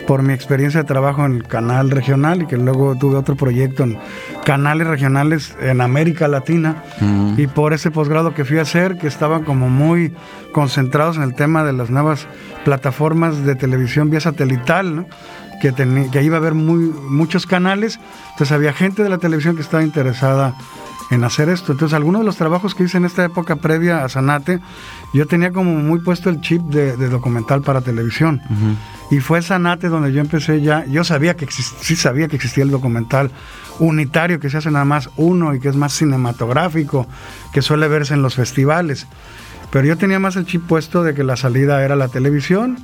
por 0.07 0.23
mi 0.23 0.33
experiencia 0.33 0.81
de 0.81 0.87
trabajo 0.87 1.27
en 1.27 1.35
el 1.35 1.43
canal 1.43 1.91
regional 1.91 2.43
y 2.43 2.47
que 2.47 2.57
luego 2.57 2.97
tuve 2.97 3.17
otro 3.17 3.37
proyecto 3.37 3.83
en 3.83 3.99
canales 4.45 4.87
regionales 4.87 5.55
en 5.61 5.81
América 5.81 6.29
Latina. 6.29 6.83
Y 7.37 7.47
por 7.47 7.75
ese 7.75 7.91
posgrado 7.91 8.33
que 8.33 8.45
fui 8.45 8.59
a 8.59 8.63
hacer 8.63 8.97
que 8.97 9.07
estaban 9.07 9.45
como 9.45 9.69
muy 9.69 10.15
concentrados 10.53 11.17
en 11.17 11.25
el 11.25 11.35
tema 11.35 11.63
de 11.63 11.75
las 11.75 11.91
nuevas 11.91 12.27
plataformas 12.65 13.45
de 13.45 13.55
televisión 13.55 14.09
vía 14.09 14.21
satelital, 14.21 15.07
que, 15.61 15.75
que 16.11 16.23
iba 16.23 16.37
a 16.37 16.41
haber 16.41 16.55
muy, 16.55 16.91
muchos 17.09 17.45
canales, 17.45 17.99
entonces 18.31 18.53
había 18.53 18.73
gente 18.73 19.03
de 19.03 19.09
la 19.09 19.19
televisión 19.19 19.57
que 19.57 19.63
estaba 19.63 19.83
interesada 19.83 20.55
en 21.11 21.25
hacer 21.25 21.49
esto. 21.49 21.73
Entonces, 21.73 21.95
algunos 21.95 22.21
de 22.21 22.27
los 22.27 22.37
trabajos 22.37 22.75
que 22.75 22.85
hice 22.85 22.99
en 22.99 23.05
esta 23.05 23.25
época 23.25 23.57
previa 23.57 24.05
a 24.05 24.09
Sanate, 24.09 24.61
yo 25.15 25.27
tenía 25.27 25.53
como 25.53 25.75
muy 25.75 26.01
puesto 26.01 26.31
el 26.31 26.41
chip 26.41 26.63
de, 26.63 26.97
documental 27.09 27.63
para 27.63 27.81
televisión. 27.81 28.43
Y 29.11 29.21
fue 29.21 29.41
Sanate 29.41 29.89
donde 29.89 30.13
yo 30.13 30.21
empecé 30.21 30.61
ya, 30.61 30.85
yo 30.87 31.05
sabía 31.05 31.35
que 31.35 31.47
sí 31.51 31.97
sabía 31.97 32.29
que 32.29 32.37
existía 32.37 32.65
el 32.65 32.71
documental 32.71 33.31
unitario, 33.79 34.41
que 34.41 34.51
se 34.51 34.59
hace 34.59 34.71
nada 34.71 34.85
más 34.85 35.09
uno 35.17 35.55
y 35.55 35.61
que 35.61 35.69
es 35.69 35.77
más 35.77 35.95
cinematográfico, 35.95 37.07
que 37.53 37.63
suele 37.63 37.89
verse 37.89 38.15
en 38.15 38.23
los 38.23 38.35
festivales. 38.35 39.07
Pero 39.71 39.87
yo 39.87 39.97
tenía 39.97 40.19
más 40.19 40.37
el 40.37 40.47
chip 40.47 40.67
puesto 40.67 41.03
de 41.03 41.15
que 41.15 41.25
la 41.25 41.37
salida 41.37 41.83
era 41.85 41.97
la 41.97 42.09
televisión. 42.09 42.79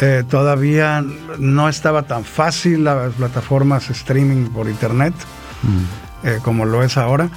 Eh, 0.00 0.24
todavía 0.28 1.02
no 1.38 1.70
estaba 1.70 2.02
tan 2.02 2.24
fácil 2.24 2.84
las 2.84 3.14
plataformas 3.14 3.88
streaming 3.88 4.48
por 4.48 4.68
internet 4.68 5.14
mm. 5.62 6.05
Eh, 6.26 6.40
como 6.42 6.66
lo 6.66 6.82
es 6.82 6.98
ahora. 6.98 7.30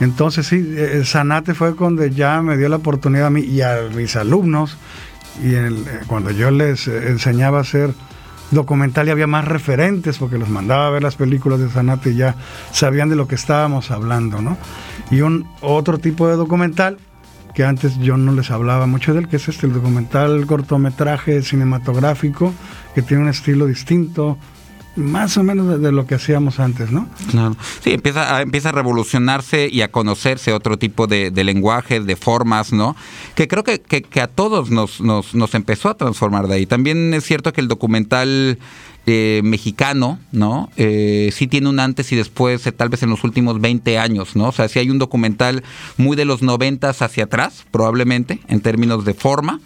Entonces 0.00 0.46
sí, 0.46 0.56
el 0.76 1.06
Sanate 1.06 1.54
fue 1.54 1.76
cuando 1.76 2.04
ya 2.04 2.42
me 2.42 2.56
dio 2.56 2.68
la 2.68 2.76
oportunidad 2.76 3.26
a 3.26 3.30
mí 3.30 3.42
y 3.42 3.62
a 3.62 3.82
mis 3.94 4.16
alumnos, 4.16 4.76
y 5.42 5.54
cuando 6.06 6.30
yo 6.30 6.50
les 6.50 6.88
enseñaba 6.88 7.58
a 7.58 7.60
hacer 7.62 7.94
documental 8.50 9.08
y 9.08 9.10
había 9.10 9.26
más 9.26 9.46
referentes 9.46 10.18
porque 10.18 10.38
los 10.38 10.48
mandaba 10.48 10.86
a 10.86 10.90
ver 10.90 11.02
las 11.02 11.16
películas 11.16 11.58
de 11.58 11.70
Sanate 11.70 12.10
y 12.10 12.16
ya 12.16 12.34
sabían 12.70 13.08
de 13.08 13.16
lo 13.16 13.26
que 13.26 13.34
estábamos 13.34 13.90
hablando, 13.90 14.42
¿no? 14.42 14.58
Y 15.10 15.22
un 15.22 15.48
otro 15.60 15.98
tipo 15.98 16.28
de 16.28 16.36
documental 16.36 16.98
que 17.54 17.64
antes 17.64 17.98
yo 17.98 18.16
no 18.16 18.32
les 18.32 18.50
hablaba 18.50 18.86
mucho 18.86 19.12
de 19.12 19.20
él, 19.20 19.28
que 19.28 19.36
es 19.36 19.48
este, 19.48 19.66
el 19.66 19.72
documental 19.72 20.46
cortometraje 20.46 21.42
cinematográfico, 21.42 22.52
que 22.94 23.02
tiene 23.02 23.24
un 23.24 23.28
estilo 23.28 23.66
distinto, 23.66 24.38
más 24.96 25.36
o 25.36 25.42
menos 25.42 25.80
de, 25.80 25.92
lo 25.92 26.06
que 26.06 26.16
hacíamos 26.16 26.60
antes, 26.60 26.90
¿no? 26.90 27.08
Claro. 27.30 27.56
Sí, 27.82 27.92
empieza 27.92 28.36
a, 28.36 28.42
empieza 28.42 28.70
a 28.70 28.72
revolucionarse 28.72 29.68
y 29.70 29.82
a 29.82 29.90
conocerse 29.90 30.52
otro 30.52 30.78
tipo 30.78 31.06
de, 31.06 31.30
lenguaje, 31.44 32.00
de 32.00 32.16
formas, 32.16 32.72
¿no? 32.72 32.94
Que 33.34 33.48
creo 33.48 33.64
que, 33.64 33.80
que, 33.80 34.20
a 34.20 34.26
todos 34.26 34.70
nos, 34.70 35.00
nos, 35.00 35.34
nos, 35.34 35.54
empezó 35.54 35.88
a 35.88 35.96
transformar 35.96 36.46
de 36.46 36.54
ahí. 36.54 36.66
También 36.66 37.14
es 37.14 37.24
cierto 37.24 37.52
que 37.52 37.60
el 37.60 37.68
documental 37.68 38.58
eh, 39.06 39.40
mexicano, 39.42 40.20
¿no? 40.30 40.70
Eh, 40.76 41.30
sí 41.32 41.48
tiene 41.48 41.68
un 41.68 41.80
antes 41.80 42.12
y 42.12 42.16
después, 42.16 42.64
eh, 42.66 42.72
tal 42.72 42.88
vez 42.88 43.02
en 43.02 43.10
los 43.10 43.24
últimos 43.24 43.60
20 43.60 43.98
años, 43.98 44.36
¿no? 44.36 44.48
O 44.48 44.52
sea, 44.52 44.68
sí 44.68 44.78
hay 44.78 44.90
un 44.90 44.98
documental 44.98 45.64
muy 45.96 46.16
de 46.16 46.24
los 46.24 46.42
90 46.42 46.90
hacia 46.90 47.24
atrás, 47.24 47.64
probablemente, 47.70 48.40
en 48.46 48.60
términos 48.60 49.04
de 49.04 49.14
forma 49.14 49.60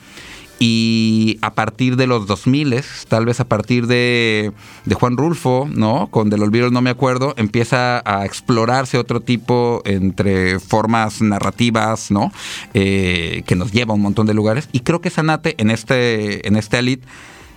y 0.59 1.39
a 1.43 1.55
partir 1.55 1.97
de 1.97 2.07
los 2.07 2.27
2000, 2.27 2.83
tal 3.09 3.27
vez 3.27 3.41
a 3.41 3.45
partir 3.45 3.87
de, 3.87 4.53
Juan 4.95 5.17
Rulfo, 5.17 5.69
¿no? 5.71 6.09
Con 6.09 6.31
Del 6.31 6.43
Olvido 6.43 6.71
no 6.71 6.81
me 6.81 6.91
acuerdo, 6.91 7.35
empieza 7.37 8.03
a 8.05 8.25
explorarse 8.25 8.97
otro 8.97 9.21
tipo 9.21 9.83
entre 9.85 10.59
formas 10.59 11.21
narrativas, 11.21 12.11
¿no? 12.11 12.33
Eh, 12.73 13.43
que 13.47 13.57
nos 13.57 13.73
lleva 13.73 13.93
a 13.93 13.97
un 13.97 14.03
montón 14.03 14.27
de 14.27 14.35
lugares. 14.35 14.69
Y 14.73 14.81
creo 14.81 15.01
que 15.01 15.11
Sanate 15.11 15.55
en 15.59 15.71
este, 15.71 16.47
en 16.49 16.57
este 16.57 16.79
elite 16.79 17.07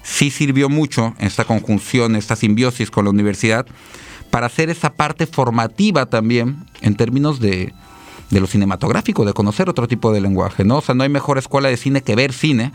sí 0.03 0.29
sirvió 0.29 0.68
mucho, 0.70 1.15
esta 1.20 1.46
conjunción, 1.46 2.15
esta 2.15 2.36
simbiosis 2.36 2.91
con 2.91 3.06
la 3.06 3.12
universidad, 3.12 3.65
para 4.29 4.48
hacer 4.48 4.70
esa 4.70 4.94
parte 4.94 5.25
formativa 5.25 6.06
también 6.06 6.65
en 6.82 6.96
términos 6.96 7.39
de, 7.39 7.74
de 8.29 8.39
lo 8.39 8.48
cinematográfico, 8.48 9.25
de 9.25 9.33
conocer 9.33 9.69
otro 9.69 9.88
tipo 9.88 10.12
de 10.12 10.21
lenguaje, 10.21 10.63
¿no? 10.63 10.77
O 10.77 10.81
sea, 10.81 10.95
no 10.95 11.03
hay 11.03 11.09
mejor 11.09 11.38
escuela 11.38 11.69
de 11.69 11.77
cine 11.77 12.01
que 12.01 12.15
ver 12.15 12.33
cine 12.33 12.71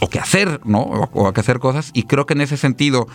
o 0.00 0.08
que 0.08 0.18
hacer, 0.18 0.60
¿no? 0.64 0.80
O, 0.80 1.32
que 1.32 1.40
hacer 1.40 1.58
cosas. 1.58 1.90
Y 1.92 2.04
creo 2.04 2.26
que 2.26 2.34
en 2.34 2.42
ese 2.42 2.56
sentido, 2.56 3.08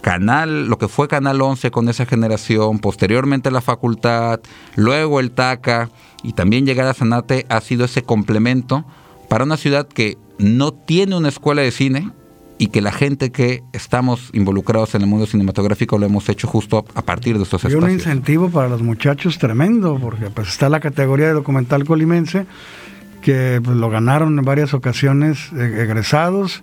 Canal, 0.00 0.66
lo 0.66 0.78
que 0.78 0.88
fue 0.88 1.08
Canal 1.08 1.40
11 1.40 1.70
con 1.70 1.88
esa 1.88 2.06
generación, 2.06 2.78
posteriormente 2.78 3.50
la 3.50 3.60
facultad, 3.60 4.40
luego 4.76 5.20
el 5.20 5.30
TACA 5.30 5.90
y 6.22 6.32
también 6.32 6.66
llegar 6.66 6.86
a 6.86 6.94
Sanate 6.94 7.46
ha 7.48 7.60
sido 7.60 7.84
ese 7.84 8.02
complemento 8.02 8.84
para 9.28 9.44
una 9.44 9.56
ciudad 9.56 9.86
que 9.86 10.18
no 10.38 10.72
tiene 10.72 11.16
una 11.16 11.28
escuela 11.28 11.62
de 11.62 11.70
cine, 11.70 12.10
y 12.64 12.68
que 12.68 12.80
la 12.80 12.92
gente 12.92 13.30
que 13.30 13.62
estamos 13.74 14.30
involucrados 14.32 14.94
en 14.94 15.02
el 15.02 15.06
mundo 15.06 15.26
cinematográfico 15.26 15.98
lo 15.98 16.06
hemos 16.06 16.30
hecho 16.30 16.48
justo 16.48 16.86
a 16.94 17.02
partir 17.02 17.36
de 17.36 17.42
estos 17.42 17.62
espacios. 17.62 17.82
Y 17.82 17.84
un 17.84 17.90
incentivo 17.90 18.48
para 18.48 18.70
los 18.70 18.80
muchachos 18.80 19.36
tremendo, 19.36 19.98
porque 20.00 20.30
pues 20.30 20.48
está 20.48 20.70
la 20.70 20.80
categoría 20.80 21.26
de 21.26 21.34
documental 21.34 21.84
colimense, 21.84 22.46
que 23.20 23.60
pues, 23.62 23.76
lo 23.76 23.90
ganaron 23.90 24.38
en 24.38 24.44
varias 24.46 24.72
ocasiones 24.72 25.52
eh, 25.52 25.82
egresados 25.82 26.62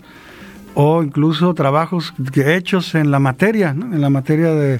o 0.73 1.03
incluso 1.03 1.53
trabajos 1.53 2.15
que, 2.33 2.55
hechos 2.55 2.95
en 2.95 3.11
la 3.11 3.19
materia, 3.19 3.69
en 3.69 4.01
la 4.01 4.09
materia 4.09 4.55
de 4.55 4.79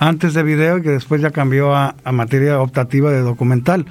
antes 0.00 0.34
de 0.34 0.42
video 0.42 0.76
y 0.76 0.82
que 0.82 0.90
después 0.90 1.22
ya 1.22 1.30
cambió 1.30 1.74
a 1.74 1.94
materia 2.12 2.60
optativa 2.60 3.10
de 3.10 3.20
documental. 3.20 3.86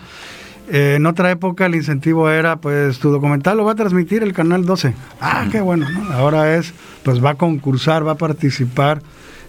Eh, 0.74 0.96
en 0.96 1.06
otra 1.06 1.30
época 1.32 1.66
el 1.66 1.76
incentivo 1.76 2.30
era, 2.30 2.62
pues 2.62 3.00
tu 3.00 3.12
documental 3.12 3.58
lo 3.58 3.66
va 3.66 3.74
a 3.74 3.76
transmitir 3.76 4.24
el 4.24 4.32
Canal 4.32 4.66
12. 4.66 4.94
Ah, 5.20 5.46
qué 5.52 5.60
bueno, 5.60 5.90
¿no? 5.90 6.14
Ahora 6.14 6.56
es, 6.56 6.74
pues 7.04 7.24
va 7.24 7.32
a 7.32 7.36
concursar, 7.36 8.08
va 8.08 8.14
a 8.14 8.18
participar 8.18 9.02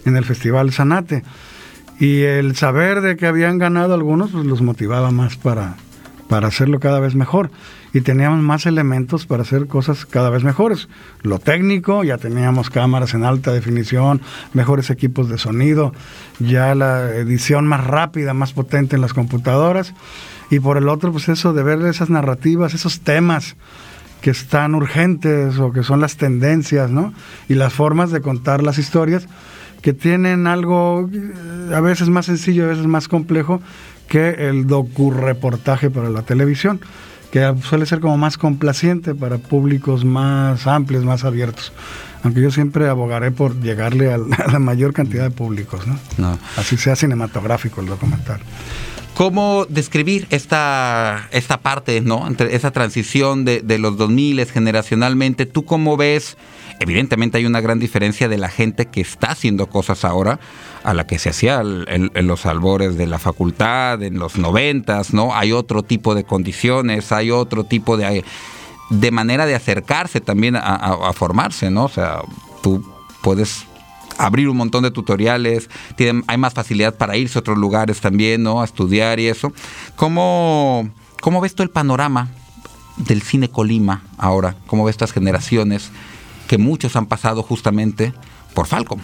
en 0.03 0.17
el 0.17 0.25
Festival 0.25 0.73
Sanate. 0.73 1.23
Y 1.97 2.23
el 2.23 2.57
saber 2.57 2.99
de 2.99 3.15
que 3.15 3.25
habían 3.25 3.57
ganado 3.57 3.93
algunos, 3.93 4.31
pues 4.31 4.45
los 4.45 4.61
motivaba 4.61 5.11
más 5.11 5.37
para, 5.37 5.75
para 6.27 6.49
hacerlo 6.49 6.81
cada 6.81 6.99
vez 6.99 7.15
mejor. 7.15 7.51
Y 7.93 8.01
teníamos 8.01 8.41
más 8.41 8.65
elementos 8.65 9.25
para 9.25 9.43
hacer 9.43 9.67
cosas 9.67 10.05
cada 10.05 10.29
vez 10.29 10.43
mejores. 10.43 10.89
Lo 11.21 11.39
técnico, 11.39 12.03
ya 12.03 12.17
teníamos 12.17 12.69
cámaras 12.69 13.13
en 13.13 13.23
alta 13.23 13.53
definición, 13.53 14.19
mejores 14.51 14.89
equipos 14.89 15.29
de 15.29 15.37
sonido, 15.37 15.93
ya 16.39 16.75
la 16.75 17.11
edición 17.11 17.65
más 17.65 17.85
rápida, 17.85 18.33
más 18.33 18.51
potente 18.51 18.97
en 18.97 19.01
las 19.01 19.13
computadoras 19.13 19.93
y 20.53 20.59
por 20.59 20.77
el 20.77 20.87
otro, 20.87 21.11
pues 21.11 21.29
eso 21.29 21.51
de 21.51 21.63
ver 21.63 21.81
esas 21.81 22.11
narrativas, 22.11 22.75
esos 22.75 22.99
temas 22.99 23.55
que 24.21 24.29
están 24.29 24.75
urgentes 24.75 25.57
o 25.57 25.71
que 25.71 25.81
son 25.81 25.99
las 25.99 26.15
tendencias, 26.15 26.91
¿no? 26.91 27.11
Y 27.49 27.55
las 27.55 27.73
formas 27.73 28.11
de 28.11 28.21
contar 28.21 28.61
las 28.61 28.77
historias 28.77 29.27
que 29.81 29.93
tienen 29.93 30.45
algo 30.45 31.09
eh, 31.11 31.75
a 31.75 31.79
veces 31.81 32.09
más 32.09 32.27
sencillo, 32.27 32.65
a 32.65 32.67
veces 32.67 32.85
más 32.85 33.07
complejo 33.07 33.61
que 34.07 34.47
el 34.47 34.67
docu-reportaje 34.67 35.89
para 35.89 36.09
la 36.09 36.21
televisión, 36.21 36.79
que 37.31 37.51
suele 37.63 37.87
ser 37.87 37.99
como 37.99 38.17
más 38.17 38.37
complaciente 38.37 39.15
para 39.15 39.39
públicos 39.39 40.05
más 40.05 40.67
amplios, 40.67 41.03
más 41.03 41.25
abiertos. 41.25 41.73
Aunque 42.21 42.41
yo 42.41 42.51
siempre 42.51 42.87
abogaré 42.87 43.31
por 43.31 43.59
llegarle 43.59 44.13
a 44.13 44.19
la 44.19 44.59
mayor 44.59 44.93
cantidad 44.93 45.23
de 45.23 45.31
públicos, 45.31 45.87
¿no? 45.87 45.97
no. 46.19 46.37
Así 46.57 46.77
sea 46.77 46.95
cinematográfico 46.95 47.81
el 47.81 47.87
documental. 47.87 48.39
¿Cómo 49.15 49.65
describir 49.69 50.25
esta, 50.31 51.27
esta 51.31 51.59
parte, 51.61 52.01
¿no? 52.01 52.27
Entre 52.27 52.55
esa 52.55 52.71
transición 52.71 53.45
de, 53.45 53.61
de 53.61 53.77
los 53.77 53.95
2000 53.95 54.45
generacionalmente? 54.47 55.45
¿Tú 55.45 55.65
cómo 55.65 55.97
ves? 55.97 56.35
Evidentemente 56.79 57.37
hay 57.37 57.45
una 57.45 57.61
gran 57.61 57.79
diferencia 57.79 58.27
de 58.27 58.37
la 58.39 58.49
gente 58.49 58.87
que 58.87 59.01
está 59.01 59.31
haciendo 59.31 59.67
cosas 59.67 60.03
ahora 60.03 60.39
a 60.83 60.95
la 60.95 61.05
que 61.05 61.19
se 61.19 61.29
hacía 61.29 61.61
en, 61.61 62.27
los 62.27 62.45
albores 62.47 62.97
de 62.97 63.05
la 63.05 63.19
facultad, 63.19 64.01
en 64.01 64.17
los 64.17 64.37
noventas, 64.37 65.13
¿no? 65.13 65.35
Hay 65.35 65.51
otro 65.51 65.83
tipo 65.83 66.15
de 66.15 66.23
condiciones, 66.23 67.11
hay 67.11 67.29
otro 67.29 67.63
tipo 67.63 67.97
de, 67.97 68.25
de 68.89 69.11
manera 69.11 69.45
de 69.45 69.53
acercarse 69.53 70.21
también 70.21 70.55
a, 70.55 70.59
a 70.59 71.13
formarse, 71.13 71.69
¿no? 71.69 71.85
O 71.85 71.89
sea, 71.89 72.21
tú 72.63 72.83
puedes 73.21 73.65
abrir 74.17 74.49
un 74.49 74.57
montón 74.57 74.83
de 74.83 74.91
tutoriales, 74.91 75.69
hay 76.27 76.37
más 76.37 76.53
facilidad 76.53 76.95
para 76.95 77.17
irse 77.17 77.37
a 77.37 77.41
otros 77.41 77.57
lugares 77.57 78.01
también, 78.01 78.43
¿no? 78.43 78.61
A 78.61 78.65
estudiar 78.65 79.19
y 79.19 79.27
eso. 79.27 79.53
¿Cómo, 79.95 80.89
cómo 81.21 81.41
ves 81.41 81.55
todo 81.55 81.63
el 81.63 81.69
panorama 81.69 82.29
del 82.97 83.21
cine 83.21 83.49
Colima 83.49 84.03
ahora? 84.17 84.55
¿Cómo 84.67 84.85
ves 84.85 84.93
estas 84.93 85.11
generaciones 85.11 85.91
que 86.47 86.57
muchos 86.57 86.95
han 86.95 87.05
pasado 87.05 87.43
justamente 87.43 88.13
por 88.53 88.67
Falcom? 88.67 88.99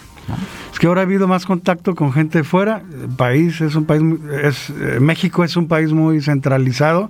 Es 0.71 0.77
que 0.77 0.87
ahora 0.87 1.01
ha 1.01 1.05
habido 1.05 1.27
más 1.27 1.45
contacto 1.45 1.95
con 1.95 2.13
gente 2.13 2.39
de 2.39 2.43
fuera. 2.43 2.83
El 3.01 3.09
país 3.09 3.61
es 3.61 3.75
un 3.75 3.85
país, 3.85 4.03
es, 4.43 4.69
eh, 4.69 4.99
México 4.99 5.43
es 5.43 5.55
un 5.57 5.67
país 5.67 5.91
muy 5.91 6.21
centralizado. 6.21 7.09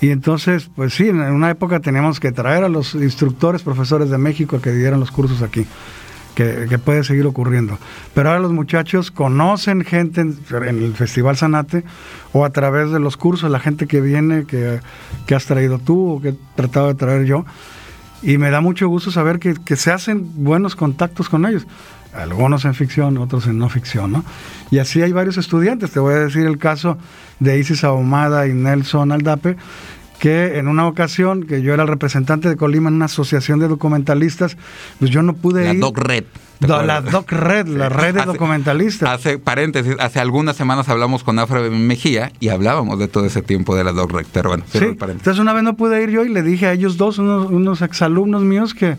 Y 0.00 0.10
entonces, 0.10 0.70
pues 0.76 0.94
sí, 0.94 1.08
en 1.08 1.20
una 1.20 1.50
época 1.50 1.80
teníamos 1.80 2.20
que 2.20 2.30
traer 2.30 2.62
a 2.62 2.68
los 2.68 2.94
instructores, 2.94 3.62
profesores 3.62 4.10
de 4.10 4.18
México 4.18 4.60
que 4.60 4.70
dieran 4.70 5.00
los 5.00 5.10
cursos 5.10 5.42
aquí 5.42 5.66
que, 6.34 6.78
puede 6.78 7.04
seguir 7.04 7.26
ocurriendo. 7.26 7.78
Pero 8.14 8.30
ahora 8.30 8.40
los 8.40 8.52
muchachos 8.52 9.10
conocen 9.10 9.84
gente 9.84 10.20
en, 10.20 10.38
el 10.66 10.94
Festival 10.94 11.36
Sanate 11.36 11.84
o 12.32 12.44
a 12.44 12.50
través 12.50 12.90
de 12.90 13.00
los 13.00 13.16
cursos, 13.16 13.50
la 13.50 13.60
gente 13.60 13.86
que 13.86 14.00
viene, 14.00 14.44
que, 14.44 14.80
has 15.34 15.46
traído 15.46 15.78
tú 15.78 16.14
o 16.14 16.20
que 16.20 16.30
he 16.30 16.34
tratado 16.54 16.88
de 16.88 16.94
traer 16.94 17.24
yo. 17.24 17.44
Y 18.22 18.38
me 18.38 18.50
da 18.50 18.60
mucho 18.60 18.88
gusto 18.88 19.10
saber 19.10 19.38
que, 19.38 19.76
se 19.76 19.90
hacen 19.90 20.44
buenos 20.44 20.76
contactos 20.76 21.28
con 21.28 21.46
ellos. 21.46 21.66
Algunos 22.14 22.64
en 22.64 22.74
ficción, 22.74 23.18
otros 23.18 23.46
en 23.46 23.58
no 23.58 23.68
ficción, 23.68 24.10
¿no? 24.10 24.24
Y 24.70 24.78
así 24.78 25.02
hay 25.02 25.12
varios 25.12 25.36
estudiantes. 25.36 25.90
Te 25.90 26.00
voy 26.00 26.14
a 26.14 26.18
decir 26.18 26.46
el 26.46 26.58
caso 26.58 26.98
de 27.38 27.58
Isis 27.58 27.84
Ahumada 27.84 28.46
y 28.46 28.54
Nelson 28.54 29.12
Aldape, 29.12 29.56
que 30.18 30.58
en 30.58 30.68
una 30.68 30.86
ocasión, 30.86 31.44
que 31.44 31.62
yo 31.62 31.72
era 31.74 31.84
el 31.84 31.88
representante 31.88 32.48
de 32.48 32.56
Colima 32.56 32.88
en 32.88 32.96
una 32.96 33.06
asociación 33.06 33.58
de 33.58 33.68
documentalistas, 33.68 34.56
pues 34.98 35.10
yo 35.10 35.22
no 35.22 35.34
pude 35.34 35.64
la 35.64 35.74
ir. 35.74 35.80
Doc 35.80 35.98
Red. 35.98 36.24
la 36.60 37.00
Doc 37.00 37.30
Red, 37.30 37.68
la 37.68 37.88
red 37.88 38.14
de 38.14 38.24
documentalistas. 38.24 39.08
Hace 39.08 39.38
paréntesis, 39.38 39.94
hace 39.98 40.20
algunas 40.20 40.56
semanas 40.56 40.88
hablamos 40.88 41.22
con 41.22 41.38
Afra 41.38 41.60
Mejía 41.70 42.32
y 42.40 42.48
hablábamos 42.48 42.98
de 42.98 43.08
todo 43.08 43.26
ese 43.26 43.42
tiempo 43.42 43.76
de 43.76 43.84
la 43.84 43.92
Doc 43.92 44.12
Red, 44.12 44.26
pero 44.32 44.50
bueno. 44.50 44.64
Sí, 44.72 44.78
entonces 44.78 45.38
una 45.38 45.52
vez 45.52 45.62
no 45.62 45.76
pude 45.76 46.02
ir 46.02 46.10
yo 46.10 46.24
y 46.24 46.28
le 46.28 46.42
dije 46.42 46.66
a 46.66 46.72
ellos 46.72 46.96
dos, 46.96 47.18
unos, 47.18 47.50
unos 47.50 47.82
exalumnos 47.82 48.42
míos, 48.42 48.74
que 48.74 48.96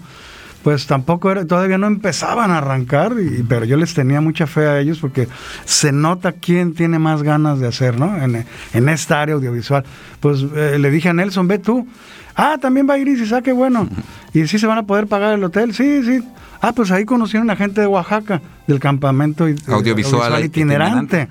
pues 0.63 0.87
tampoco 0.87 1.31
era, 1.31 1.45
todavía 1.45 1.77
no 1.77 1.87
empezaban 1.87 2.51
a 2.51 2.57
arrancar, 2.57 3.13
y, 3.19 3.43
pero 3.43 3.65
yo 3.65 3.77
les 3.77 3.93
tenía 3.93 4.21
mucha 4.21 4.45
fe 4.45 4.67
a 4.67 4.79
ellos 4.79 4.99
porque 4.99 5.27
se 5.65 5.91
nota 5.91 6.33
quién 6.33 6.73
tiene 6.73 6.99
más 6.99 7.23
ganas 7.23 7.59
de 7.59 7.67
hacer, 7.67 7.99
¿no? 7.99 8.21
En, 8.21 8.45
en 8.73 8.89
esta 8.89 9.21
área 9.21 9.35
audiovisual. 9.35 9.83
Pues 10.19 10.45
eh, 10.55 10.77
le 10.79 10.91
dije 10.91 11.09
a 11.09 11.13
Nelson, 11.13 11.47
ve 11.47 11.59
tú. 11.59 11.87
Ah, 12.35 12.57
también 12.59 12.87
va 12.89 12.93
a 12.93 12.97
ir 12.97 13.07
y 13.07 13.33
ah, 13.33 13.41
qué 13.41 13.51
bueno. 13.51 13.87
Y 14.33 14.47
sí 14.47 14.59
se 14.59 14.67
van 14.67 14.77
a 14.77 14.83
poder 14.83 15.07
pagar 15.07 15.33
el 15.33 15.43
hotel, 15.43 15.73
sí, 15.73 16.03
sí. 16.03 16.23
Ah, 16.61 16.73
pues 16.73 16.91
ahí 16.91 17.05
conocieron 17.05 17.49
a 17.49 17.55
gente 17.55 17.81
de 17.81 17.87
Oaxaca, 17.87 18.41
del 18.67 18.79
campamento 18.79 19.45
audiovisual, 19.67 20.43
itinerante. 20.43 21.29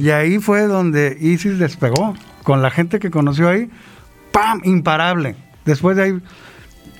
y 0.00 0.10
ahí 0.10 0.38
fue 0.38 0.66
donde 0.66 1.16
Isis 1.20 1.58
despegó. 1.58 2.14
Con 2.42 2.62
la 2.62 2.70
gente 2.70 2.98
que 2.98 3.10
conoció 3.10 3.50
ahí, 3.50 3.70
¡pam! 4.32 4.60
Imparable. 4.64 5.36
Después 5.66 5.96
de 5.96 6.02
ahí 6.02 6.20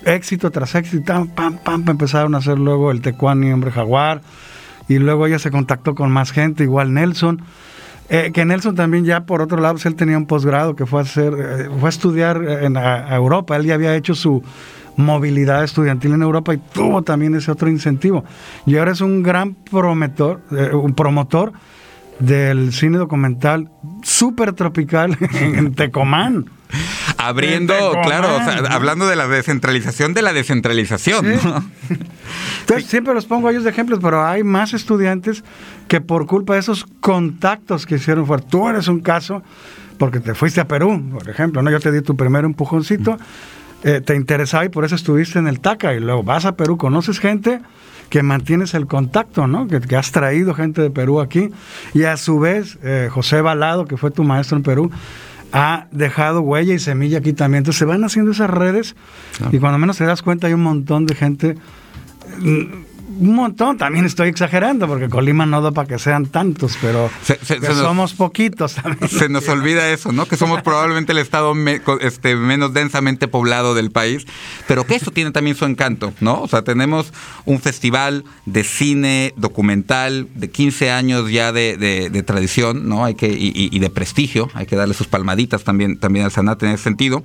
éxito 0.05 0.51
tras 0.51 0.75
éxito, 0.75 1.27
pam, 1.35 1.57
pam, 1.57 1.83
empezaron 1.87 2.35
a 2.35 2.39
hacer 2.39 2.57
luego 2.57 2.91
el 2.91 3.01
Tecuani 3.01 3.51
Hombre 3.51 3.71
Jaguar, 3.71 4.21
y 4.87 4.99
luego 4.99 5.25
ella 5.27 5.39
se 5.39 5.51
contactó 5.51 5.95
con 5.95 6.11
más 6.11 6.31
gente, 6.31 6.63
igual 6.63 6.93
Nelson. 6.93 7.41
Eh, 8.09 8.31
que 8.33 8.43
Nelson 8.43 8.75
también 8.75 9.05
ya 9.05 9.25
por 9.25 9.41
otro 9.41 9.61
lado, 9.61 9.75
pues, 9.75 9.85
él 9.85 9.95
tenía 9.95 10.17
un 10.17 10.25
posgrado 10.25 10.75
que 10.75 10.85
fue 10.85 10.99
a 10.99 11.03
hacer, 11.03 11.33
eh, 11.33 11.69
fue 11.79 11.87
a 11.87 11.89
estudiar 11.89 12.43
en 12.43 12.75
Europa, 12.75 13.55
él 13.55 13.63
ya 13.63 13.75
había 13.75 13.95
hecho 13.95 14.15
su 14.15 14.43
movilidad 14.97 15.63
estudiantil 15.63 16.13
en 16.13 16.21
Europa 16.21 16.53
y 16.53 16.57
tuvo 16.57 17.01
también 17.03 17.35
ese 17.35 17.51
otro 17.51 17.69
incentivo. 17.69 18.23
Y 18.65 18.77
ahora 18.77 18.91
es 18.91 19.01
un 19.01 19.23
gran 19.23 19.53
promotor, 19.53 20.41
eh, 20.51 20.73
un 20.73 20.93
promotor 20.93 21.53
del 22.19 22.73
cine 22.73 22.97
documental 22.97 23.69
súper 24.03 24.53
tropical 24.53 25.17
en 25.33 25.73
Tecomán. 25.73 26.45
Abriendo, 27.21 27.75
claro, 28.03 28.29
hablando 28.69 29.07
de 29.07 29.15
la 29.15 29.27
descentralización 29.27 30.13
de 30.13 30.21
la 30.21 30.33
descentralización. 30.33 31.25
Entonces, 32.61 32.89
siempre 32.89 33.13
los 33.13 33.25
pongo 33.25 33.47
a 33.47 33.51
ellos 33.51 33.63
de 33.63 33.69
ejemplos, 33.69 33.99
pero 34.01 34.25
hay 34.25 34.43
más 34.43 34.73
estudiantes 34.73 35.43
que 35.87 36.01
por 36.01 36.25
culpa 36.25 36.53
de 36.53 36.59
esos 36.59 36.85
contactos 36.99 37.85
que 37.85 37.95
hicieron 37.95 38.25
fuera. 38.25 38.43
Tú 38.43 38.67
eres 38.69 38.87
un 38.87 39.01
caso 39.01 39.43
porque 39.97 40.19
te 40.19 40.33
fuiste 40.33 40.59
a 40.61 40.67
Perú, 40.67 40.99
por 41.11 41.29
ejemplo, 41.29 41.61
¿no? 41.61 41.69
Yo 41.69 41.79
te 41.79 41.91
di 41.91 42.01
tu 42.01 42.15
primer 42.15 42.43
empujoncito, 42.43 43.17
eh, 43.83 44.01
te 44.01 44.15
interesaba 44.15 44.65
y 44.65 44.69
por 44.69 44.83
eso 44.83 44.95
estuviste 44.95 45.37
en 45.37 45.47
el 45.47 45.59
TACA 45.59 45.93
y 45.93 45.99
luego 45.99 46.23
vas 46.23 46.45
a 46.45 46.55
Perú, 46.55 46.77
conoces 46.77 47.19
gente 47.19 47.61
que 48.09 48.23
mantienes 48.23 48.73
el 48.73 48.87
contacto, 48.87 49.47
¿no? 49.47 49.67
Que, 49.67 49.95
has 49.95 50.11
traído 50.11 50.53
gente 50.53 50.81
de 50.81 50.89
Perú 50.89 51.21
aquí 51.21 51.49
y 51.93 52.03
a 52.03 52.17
su 52.17 52.39
vez 52.39 52.79
eh, 52.83 53.09
José 53.11 53.41
Balado, 53.41 53.85
que 53.85 53.95
fue 53.95 54.11
tu 54.11 54.23
maestro 54.23 54.57
en 54.57 54.63
Perú, 54.63 54.91
ha 55.51 55.87
dejado 55.91 56.41
huella 56.41 56.73
y 56.73 56.79
semilla 56.79 57.19
aquí 57.19 57.33
también. 57.33 57.59
Entonces 57.59 57.79
se 57.79 57.85
van 57.85 58.03
haciendo 58.03 58.31
esas 58.31 58.49
redes 58.49 58.95
y 59.51 59.59
cuando 59.59 59.77
menos 59.77 59.97
te 59.97 60.05
das 60.05 60.21
cuenta 60.21 60.47
hay 60.47 60.53
un 60.53 60.63
montón 60.63 61.05
de 61.05 61.15
gente 61.15 61.55
un 63.21 63.35
montón, 63.35 63.77
también 63.77 64.05
estoy 64.05 64.29
exagerando, 64.29 64.87
porque 64.87 65.07
Colima 65.07 65.45
no 65.45 65.61
da 65.61 65.71
para 65.71 65.87
que 65.87 65.99
sean 65.99 66.25
tantos, 66.25 66.75
pero 66.81 67.09
somos 67.75 68.13
poquitos 68.13 68.73
también. 68.73 69.07
Se 69.09 69.29
nos 69.29 69.47
olvida 69.47 69.91
eso, 69.91 70.11
¿no? 70.11 70.25
Que 70.25 70.37
somos 70.37 70.61
probablemente 70.63 71.11
el 71.11 71.19
estado 71.19 71.53
este, 71.99 72.35
menos 72.35 72.73
densamente 72.73 73.27
poblado 73.27 73.75
del 73.75 73.91
país, 73.91 74.25
pero 74.67 74.87
que 74.87 74.95
eso 74.95 75.11
tiene 75.11 75.29
también 75.29 75.55
su 75.55 75.65
encanto, 75.65 76.13
¿no? 76.19 76.41
O 76.41 76.47
sea, 76.47 76.63
tenemos 76.63 77.13
un 77.45 77.59
festival 77.59 78.23
de 78.47 78.63
cine 78.63 79.33
documental 79.37 80.27
de 80.33 80.49
15 80.49 80.89
años 80.89 81.29
ya 81.29 81.51
de, 81.51 82.23
tradición, 82.25 82.89
¿no? 82.89 83.05
Hay 83.05 83.13
que, 83.13 83.27
y, 83.27 83.77
de 83.77 83.89
prestigio, 83.91 84.49
hay 84.55 84.65
que 84.65 84.75
darle 84.75 84.95
sus 84.95 85.05
palmaditas 85.05 85.63
también, 85.63 85.99
también 85.99 86.25
al 86.25 86.31
Sanat 86.31 86.63
en 86.63 86.69
ese 86.69 86.83
sentido 86.85 87.23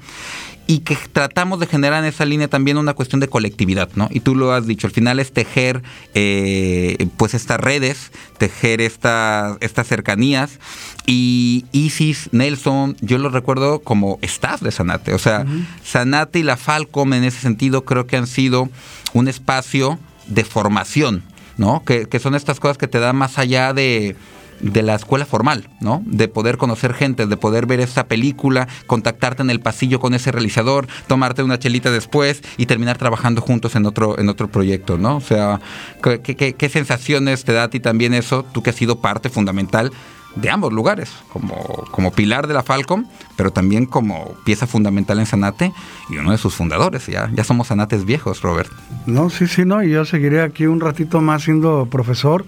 y 0.66 0.80
que 0.80 0.96
tratamos 1.12 1.60
de 1.60 1.66
generar 1.66 2.02
en 2.02 2.08
esa 2.08 2.24
línea 2.24 2.48
también 2.48 2.76
una 2.76 2.94
cuestión 2.94 3.20
de 3.20 3.28
colectividad, 3.28 3.88
¿no? 3.94 4.08
Y 4.10 4.20
tú 4.20 4.34
lo 4.34 4.52
has 4.52 4.66
dicho, 4.66 4.86
al 4.86 4.92
final 4.92 5.20
es 5.20 5.32
tejer 5.32 5.82
eh, 6.14 7.06
pues 7.16 7.34
estas 7.34 7.60
redes, 7.60 8.10
tejer 8.38 8.80
estas 8.80 9.86
cercanías 9.86 10.58
y 11.06 11.66
Isis, 11.72 12.28
Nelson, 12.32 12.96
yo 13.00 13.18
lo 13.18 13.28
recuerdo 13.28 13.78
como 13.78 14.18
staff 14.22 14.60
de 14.60 14.72
Sanate, 14.72 15.14
o 15.14 15.18
sea, 15.18 15.46
Sanate 15.84 16.40
y 16.40 16.42
la 16.42 16.56
Falcom 16.56 17.12
en 17.12 17.24
ese 17.24 17.40
sentido 17.40 17.84
creo 17.84 18.06
que 18.06 18.16
han 18.16 18.26
sido 18.26 18.68
un 19.12 19.28
espacio 19.28 19.98
de 20.26 20.44
formación, 20.44 21.22
¿no? 21.58 21.84
Que, 21.84 22.06
que 22.06 22.18
son 22.18 22.34
estas 22.34 22.58
cosas 22.58 22.76
que 22.76 22.88
te 22.88 22.98
dan 22.98 23.14
más 23.14 23.38
allá 23.38 23.72
de 23.72 24.16
de 24.60 24.82
la 24.82 24.94
escuela 24.94 25.26
formal, 25.26 25.68
¿no? 25.80 26.02
De 26.06 26.28
poder 26.28 26.56
conocer 26.56 26.94
gente, 26.94 27.26
de 27.26 27.36
poder 27.36 27.66
ver 27.66 27.80
esta 27.80 28.06
película, 28.06 28.68
contactarte 28.86 29.42
en 29.42 29.50
el 29.50 29.60
pasillo 29.60 30.00
con 30.00 30.14
ese 30.14 30.32
realizador, 30.32 30.86
tomarte 31.06 31.42
una 31.42 31.58
chelita 31.58 31.90
después 31.90 32.42
y 32.56 32.66
terminar 32.66 32.98
trabajando 32.98 33.40
juntos 33.40 33.76
en 33.76 33.86
otro, 33.86 34.18
en 34.18 34.28
otro 34.28 34.48
proyecto, 34.48 34.98
¿no? 34.98 35.16
O 35.16 35.20
sea, 35.20 35.60
¿qué, 36.02 36.70
sensaciones 36.70 37.44
te 37.44 37.52
da 37.52 37.64
a 37.64 37.70
ti 37.70 37.80
también 37.80 38.14
eso, 38.14 38.44
tú 38.52 38.62
que 38.62 38.70
has 38.70 38.76
sido 38.76 39.00
parte 39.00 39.28
fundamental 39.28 39.92
de 40.34 40.50
ambos 40.50 40.70
lugares, 40.70 41.10
como, 41.32 41.86
como 41.90 42.12
pilar 42.12 42.46
de 42.46 42.52
la 42.52 42.62
Falcom, 42.62 43.06
pero 43.36 43.52
también 43.52 43.86
como 43.86 44.34
pieza 44.44 44.66
fundamental 44.66 45.18
en 45.18 45.24
Sanate 45.24 45.72
y 46.10 46.18
uno 46.18 46.32
de 46.32 46.38
sus 46.38 46.54
fundadores. 46.54 47.06
Ya, 47.06 47.30
ya 47.32 47.42
somos 47.42 47.68
Sanates 47.68 48.04
viejos, 48.04 48.42
Robert. 48.42 48.70
No, 49.06 49.30
sí, 49.30 49.46
sí, 49.46 49.64
no, 49.64 49.82
y 49.82 49.90
yo 49.90 50.04
seguiré 50.04 50.42
aquí 50.42 50.66
un 50.66 50.80
ratito 50.80 51.22
más 51.22 51.44
siendo 51.44 51.86
profesor 51.86 52.44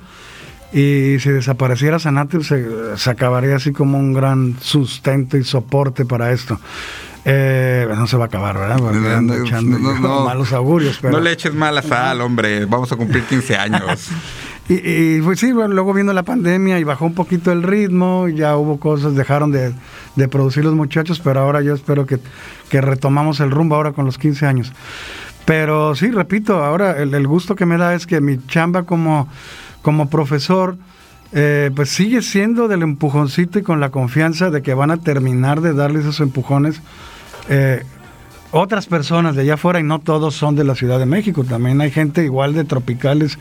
y 0.73 1.19
si 1.21 1.31
desapareciera 1.31 1.99
Sanate, 1.99 2.43
se, 2.43 3.11
acabaría 3.11 3.57
así 3.57 3.73
como 3.73 3.99
un 3.99 4.13
gran 4.13 4.57
sustento 4.61 5.37
y 5.39 5.45
soporte 5.45 6.05
para 6.05 6.33
esto. 6.33 6.61
Eh, 7.25 7.87
no 7.97 8.07
se 8.07 8.17
va 8.17 8.25
a 8.25 8.27
acabar, 8.27 8.59
¿verdad? 8.59 8.79
no, 9.61 10.25
malos 10.25 10.53
augurios. 10.53 10.99
Pero... 11.01 11.13
No 11.13 11.21
le 11.21 11.33
eches 11.33 11.55
mala 11.55 11.83
sal, 11.83 12.21
hombre. 12.21 12.67
Vamos 12.67 12.93
a 12.93 12.97
cumplir 12.97 13.25
15 13.25 13.57
años. 13.57 14.09
y, 14.69 15.21
pues 15.23 15.41
sí, 15.41 15.53
bueno, 15.53 15.75
luego 15.75 15.95
vino 15.95 16.13
la 16.13 16.23
pandemia 16.23 16.79
y 16.79 16.85
bajó 16.85 17.07
un 17.07 17.15
poquito 17.15 17.51
el 17.51 17.63
ritmo, 17.63 18.29
ya 18.29 18.57
hubo 18.57 18.79
cosas, 18.79 19.15
dejaron 19.15 19.51
de, 19.51 19.73
producir 20.29 20.65
los 20.65 20.75
muchachos, 20.75 21.21
pero 21.21 21.41
ahora 21.41 21.63
yo 21.63 21.75
espero 21.75 22.05
que, 22.05 22.19
que, 22.69 22.81
retomamos 22.81 23.41
el 23.41 23.51
rumbo 23.51 23.75
ahora 23.75 23.93
con 23.93 24.05
los 24.05 24.19
15 24.19 24.47
años. 24.47 24.73
Pero 25.47 25.95
sí, 25.95 26.11
repito, 26.11 26.63
ahora 26.63 26.99
el 26.99 27.27
gusto 27.27 27.57
que 27.57 27.65
me 27.65 27.79
da 27.79 27.95
es 27.95 28.07
que 28.07 28.21
mi 28.21 28.39
chamba 28.47 28.83
como 28.83 29.29
como 29.83 30.09
profesor, 30.09 30.77
eh, 31.33 31.71
pues 31.75 31.91
sigue 31.91 32.23
siendo 32.23 32.69
del 32.69 32.83
empujoncito 32.83 33.59
y 33.59 33.63
con 33.63 33.81
la 33.81 33.91
confianza 33.91 34.51
de 34.51 34.63
que 34.63 34.75
van 34.75 34.91
a 34.91 34.97
terminar 34.97 35.61
de 35.61 35.75
darle 35.75 36.01
esos 36.01 36.21
empujones 36.21 36.81
eh, 37.49 37.83
otras 38.51 38.87
personas 38.87 39.37
de 39.37 39.43
allá 39.43 39.55
afuera 39.55 39.79
y 39.79 39.83
no 39.83 39.99
todos 39.99 40.35
son 40.35 40.57
de 40.57 40.65
la 40.65 40.75
Ciudad 40.75 40.99
de 40.99 41.05
México, 41.05 41.45
también 41.45 41.81
hay 41.83 41.91
gente 41.91 42.25
igual 42.25 42.55
de 42.55 42.65
tropicales 42.65 43.39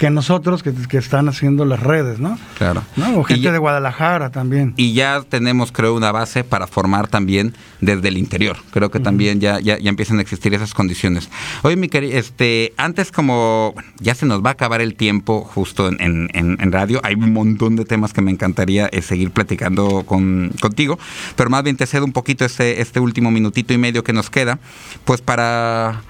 que 0.00 0.08
nosotros 0.08 0.62
que, 0.62 0.96
están 0.96 1.28
haciendo 1.28 1.66
las 1.66 1.78
redes, 1.78 2.20
¿no? 2.20 2.38
Claro. 2.56 2.82
O 3.16 3.22
gente 3.22 3.52
de 3.52 3.58
Guadalajara 3.58 4.30
también. 4.30 4.72
Y 4.78 4.94
ya 4.94 5.22
tenemos, 5.28 5.72
creo, 5.72 5.94
una 5.94 6.10
base 6.10 6.42
para 6.42 6.66
formar 6.66 7.06
también 7.06 7.54
desde 7.82 8.08
el 8.08 8.16
interior. 8.16 8.56
Creo 8.70 8.90
que 8.90 8.98
también 8.98 9.40
ya, 9.40 9.60
ya, 9.60 9.78
ya, 9.78 9.90
empiezan 9.90 10.18
a 10.18 10.22
existir 10.22 10.54
esas 10.54 10.72
condiciones. 10.72 11.28
Oye, 11.60 11.76
mi 11.76 11.90
querido, 11.90 12.18
este, 12.18 12.72
antes 12.78 13.12
como 13.12 13.74
ya 13.98 14.14
se 14.14 14.24
nos 14.24 14.42
va 14.42 14.48
a 14.48 14.52
acabar 14.52 14.80
el 14.80 14.94
tiempo 14.94 15.42
justo 15.42 15.88
en, 15.88 16.30
en, 16.32 16.72
radio, 16.72 17.02
hay 17.04 17.16
un 17.16 17.34
montón 17.34 17.76
de 17.76 17.84
temas 17.84 18.14
que 18.14 18.22
me 18.22 18.30
encantaría 18.30 18.88
eh, 18.92 19.02
seguir 19.02 19.32
platicando 19.32 20.04
con, 20.06 20.54
contigo, 20.62 20.98
pero 21.36 21.50
más 21.50 21.62
bien 21.62 21.76
te 21.76 21.86
cedo 21.86 22.06
un 22.06 22.12
poquito 22.12 22.46
este, 22.46 22.80
este 22.80 23.00
último 23.00 23.30
minutito 23.30 23.74
y 23.74 23.76
medio 23.76 24.02
que 24.02 24.14
nos 24.14 24.30
queda, 24.30 24.60
pues 25.04 25.20
para 25.20 26.00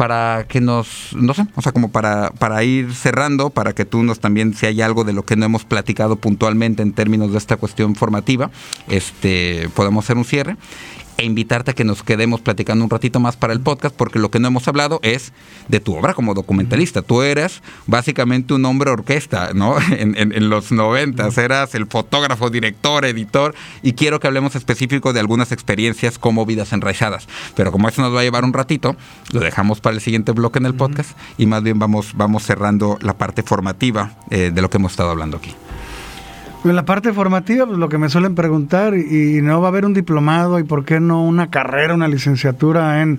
para 0.00 0.46
que 0.48 0.62
nos, 0.62 1.10
no 1.14 1.34
sé, 1.34 1.46
o 1.56 1.60
sea, 1.60 1.72
como 1.72 1.90
para, 1.90 2.30
para 2.30 2.64
ir 2.64 2.94
cerrando, 2.94 3.50
para 3.50 3.74
que 3.74 3.84
tú 3.84 4.02
nos 4.02 4.18
también, 4.18 4.54
si 4.54 4.64
hay 4.64 4.80
algo 4.80 5.04
de 5.04 5.12
lo 5.12 5.26
que 5.26 5.36
no 5.36 5.44
hemos 5.44 5.66
platicado 5.66 6.16
puntualmente 6.16 6.82
en 6.82 6.94
términos 6.94 7.32
de 7.32 7.36
esta 7.36 7.58
cuestión 7.58 7.94
formativa, 7.94 8.50
este, 8.88 9.68
podamos 9.74 10.06
hacer 10.06 10.16
un 10.16 10.24
cierre 10.24 10.56
e 11.16 11.24
invitarte 11.24 11.72
a 11.72 11.74
que 11.74 11.84
nos 11.84 12.02
quedemos 12.02 12.40
platicando 12.40 12.84
un 12.84 12.90
ratito 12.90 13.20
más 13.20 13.36
para 13.36 13.52
el 13.52 13.60
podcast, 13.60 13.94
porque 13.94 14.18
lo 14.18 14.30
que 14.30 14.40
no 14.40 14.48
hemos 14.48 14.66
hablado 14.68 15.00
es 15.02 15.32
de 15.68 15.80
tu 15.80 15.94
obra 15.94 16.14
como 16.14 16.34
documentalista. 16.34 17.02
Tú 17.02 17.22
eras 17.22 17.62
básicamente 17.86 18.54
un 18.54 18.64
hombre 18.64 18.90
orquesta, 18.90 19.52
¿no? 19.54 19.76
En, 20.00 20.48
los 20.48 20.72
noventas, 20.72 21.36
eras 21.38 21.74
el 21.74 21.86
fotógrafo, 21.86 22.50
director, 22.50 23.04
editor, 23.04 23.54
y 23.82 23.92
quiero 23.92 24.18
que 24.18 24.26
hablemos 24.26 24.56
específico 24.56 25.12
de 25.12 25.20
algunas 25.20 25.52
experiencias 25.52 26.18
como 26.18 26.46
vidas 26.46 26.72
enraizadas. 26.72 27.28
Pero 27.54 27.70
como 27.70 27.88
eso 27.88 28.02
nos 28.02 28.14
va 28.14 28.20
a 28.20 28.22
llevar 28.22 28.44
un 28.44 28.52
ratito, 28.52 28.96
lo 29.32 29.40
dejamos 29.40 29.80
para 29.80 29.94
el 29.94 30.00
siguiente 30.00 30.32
bloque 30.32 30.58
en 30.58 30.66
el 30.66 30.74
podcast 30.74 31.10
y 31.38 31.46
más 31.46 31.62
bien 31.62 31.78
vamos, 31.78 32.12
vamos 32.14 32.44
cerrando 32.44 32.98
la 33.02 33.18
parte 33.18 33.42
formativa 33.42 34.12
eh, 34.30 34.50
de 34.52 34.62
lo 34.62 34.70
que 34.70 34.78
hemos 34.78 34.92
estado 34.92 35.10
hablando 35.10 35.36
aquí. 35.36 35.54
En 36.64 36.76
la 36.76 36.84
parte 36.84 37.12
formativa, 37.12 37.66
pues 37.66 37.78
lo 37.78 37.88
que 37.88 37.96
me 37.96 38.10
suelen 38.10 38.34
preguntar, 38.34 38.94
y, 38.94 39.40
no 39.42 39.60
va 39.60 39.68
a 39.68 39.70
haber 39.70 39.86
un 39.86 39.94
diplomado, 39.94 40.58
y 40.58 40.64
por 40.64 40.84
qué 40.84 41.00
no 41.00 41.24
una 41.24 41.48
carrera, 41.48 41.94
una 41.94 42.06
licenciatura 42.06 43.00
en, 43.00 43.18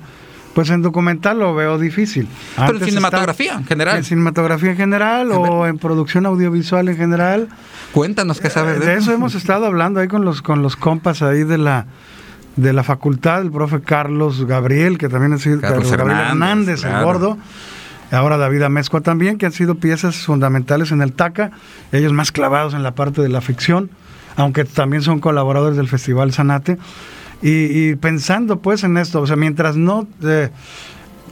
pues 0.53 0.69
en 0.69 0.83
documental 0.83 1.39
lo 1.39 1.55
veo 1.55 1.79
difícil. 1.79 2.27
Pero 2.55 2.77
en 2.77 2.85
cinematografía 2.85 3.53
en 3.53 3.65
general. 3.65 3.97
En 3.97 4.03
cinematografía 4.03 4.71
en 4.71 4.77
general 4.77 5.31
o 5.31 5.65
en 5.65 5.79
producción 5.79 6.27
audiovisual 6.27 6.87
en 6.89 6.97
general. 6.97 7.47
Cuéntanos 7.93 8.39
qué 8.39 8.49
sabes 8.49 8.79
de, 8.79 8.85
de 8.85 8.93
eso. 8.97 9.11
hemos 9.11 9.33
estado 9.33 9.65
hablando 9.65 9.99
ahí 9.99 10.07
con 10.07 10.23
los, 10.23 10.41
con 10.41 10.61
los 10.61 10.75
compas 10.75 11.21
ahí 11.21 11.43
de 11.43 11.57
la 11.57 11.87
de 12.55 12.73
la 12.73 12.83
facultad, 12.83 13.41
el 13.41 13.49
profe 13.49 13.81
Carlos 13.81 14.45
Gabriel, 14.45 14.97
que 14.97 15.07
también 15.07 15.33
es 15.33 15.47
Carlos, 15.61 15.89
Gabriel 15.89 16.19
Hernández, 16.19 16.83
el 16.83 17.03
gordo 17.03 17.37
ahora 18.11 18.37
David 18.37 18.63
Amezcua 18.63 19.01
también, 19.01 19.37
que 19.37 19.45
han 19.45 19.51
sido 19.51 19.75
piezas 19.75 20.17
fundamentales 20.17 20.91
en 20.91 21.01
el 21.01 21.13
TACA, 21.13 21.51
ellos 21.91 22.13
más 22.13 22.31
clavados 22.31 22.73
en 22.73 22.83
la 22.83 22.91
parte 22.91 23.21
de 23.21 23.29
la 23.29 23.41
ficción, 23.41 23.89
aunque 24.35 24.65
también 24.65 25.01
son 25.01 25.19
colaboradores 25.19 25.77
del 25.77 25.87
Festival 25.87 26.31
Sanate. 26.33 26.77
Y, 27.43 27.95
pensando 27.95 28.59
pues 28.59 28.83
en 28.83 28.97
esto, 28.97 29.19
o 29.19 29.25
sea, 29.25 29.35
mientras 29.35 29.75
no 29.75 30.07
eh, 30.23 30.49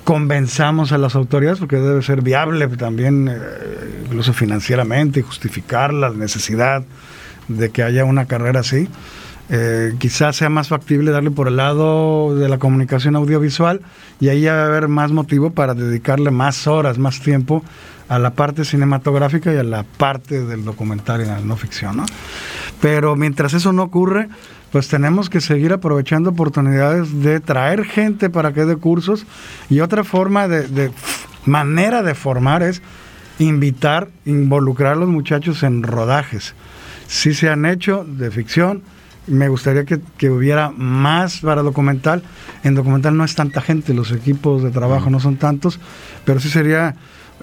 convenzamos 0.03 0.91
a 0.91 0.97
las 0.97 1.13
autoridades, 1.13 1.59
porque 1.59 1.75
debe 1.75 2.01
ser 2.01 2.23
viable 2.23 2.67
también, 2.69 3.27
eh, 3.31 3.37
incluso 4.05 4.33
financieramente, 4.33 5.21
justificar 5.21 5.93
la 5.93 6.09
necesidad 6.09 6.83
de 7.47 7.69
que 7.69 7.83
haya 7.83 8.05
una 8.05 8.25
carrera 8.25 8.61
así, 8.61 8.87
eh, 9.51 9.95
quizás 9.97 10.35
sea 10.35 10.49
más 10.49 10.67
factible 10.67 11.09
darle 11.09 11.31
por 11.31 11.47
el 11.47 11.57
lado 11.57 12.35
de 12.35 12.47
la 12.47 12.59
comunicación 12.59 13.15
audiovisual 13.15 13.81
y 14.19 14.29
ahí 14.29 14.45
va 14.45 14.61
a 14.61 14.65
haber 14.65 14.87
más 14.87 15.11
motivo 15.11 15.49
para 15.49 15.73
dedicarle 15.73 16.29
más 16.29 16.67
horas, 16.67 16.99
más 16.99 17.19
tiempo 17.19 17.63
a 18.09 18.19
la 18.19 18.31
parte 18.31 18.63
cinematográfica 18.63 19.51
y 19.51 19.57
a 19.57 19.63
la 19.63 19.83
parte 19.83 20.45
del 20.45 20.63
documental 20.63 21.21
y 21.21 21.25
la 21.25 21.39
no 21.39 21.55
ficción. 21.55 21.97
¿no? 21.97 22.05
Pero 22.79 23.15
mientras 23.15 23.53
eso 23.53 23.73
no 23.73 23.83
ocurre, 23.83 24.29
pues 24.71 24.87
tenemos 24.87 25.31
que 25.31 25.41
seguir 25.41 25.73
aprovechando 25.73 26.29
oportunidades 26.29 27.21
de 27.23 27.39
traer 27.39 27.85
gente 27.85 28.29
para 28.29 28.53
que 28.53 28.65
dé 28.65 28.75
cursos 28.75 29.25
y 29.67 29.79
otra 29.79 30.03
forma 30.03 30.47
de, 30.47 30.67
de 30.67 30.91
manera 31.45 32.03
de 32.03 32.13
formar 32.13 32.61
es 32.61 32.83
invitar, 33.39 34.09
involucrar 34.25 34.93
a 34.93 34.95
los 34.95 35.09
muchachos 35.09 35.63
en 35.63 35.81
rodajes. 35.81 36.53
Si 37.07 37.33
se 37.33 37.49
han 37.49 37.65
hecho 37.65 38.05
de 38.07 38.29
ficción, 38.29 38.83
me 39.29 39.47
gustaría 39.47 39.85
que, 39.85 40.29
hubiera 40.29 40.71
más 40.71 41.39
para 41.39 41.61
documental. 41.61 42.23
En 42.63 42.75
documental 42.75 43.15
no 43.15 43.23
es 43.23 43.35
tanta 43.35 43.61
gente, 43.61 43.93
los 43.93 44.11
equipos 44.11 44.63
de 44.63 44.71
trabajo 44.71 45.09
no 45.09 45.19
son 45.19 45.37
tantos, 45.37 45.79
pero 46.25 46.39
sí 46.39 46.49
sería 46.49 46.95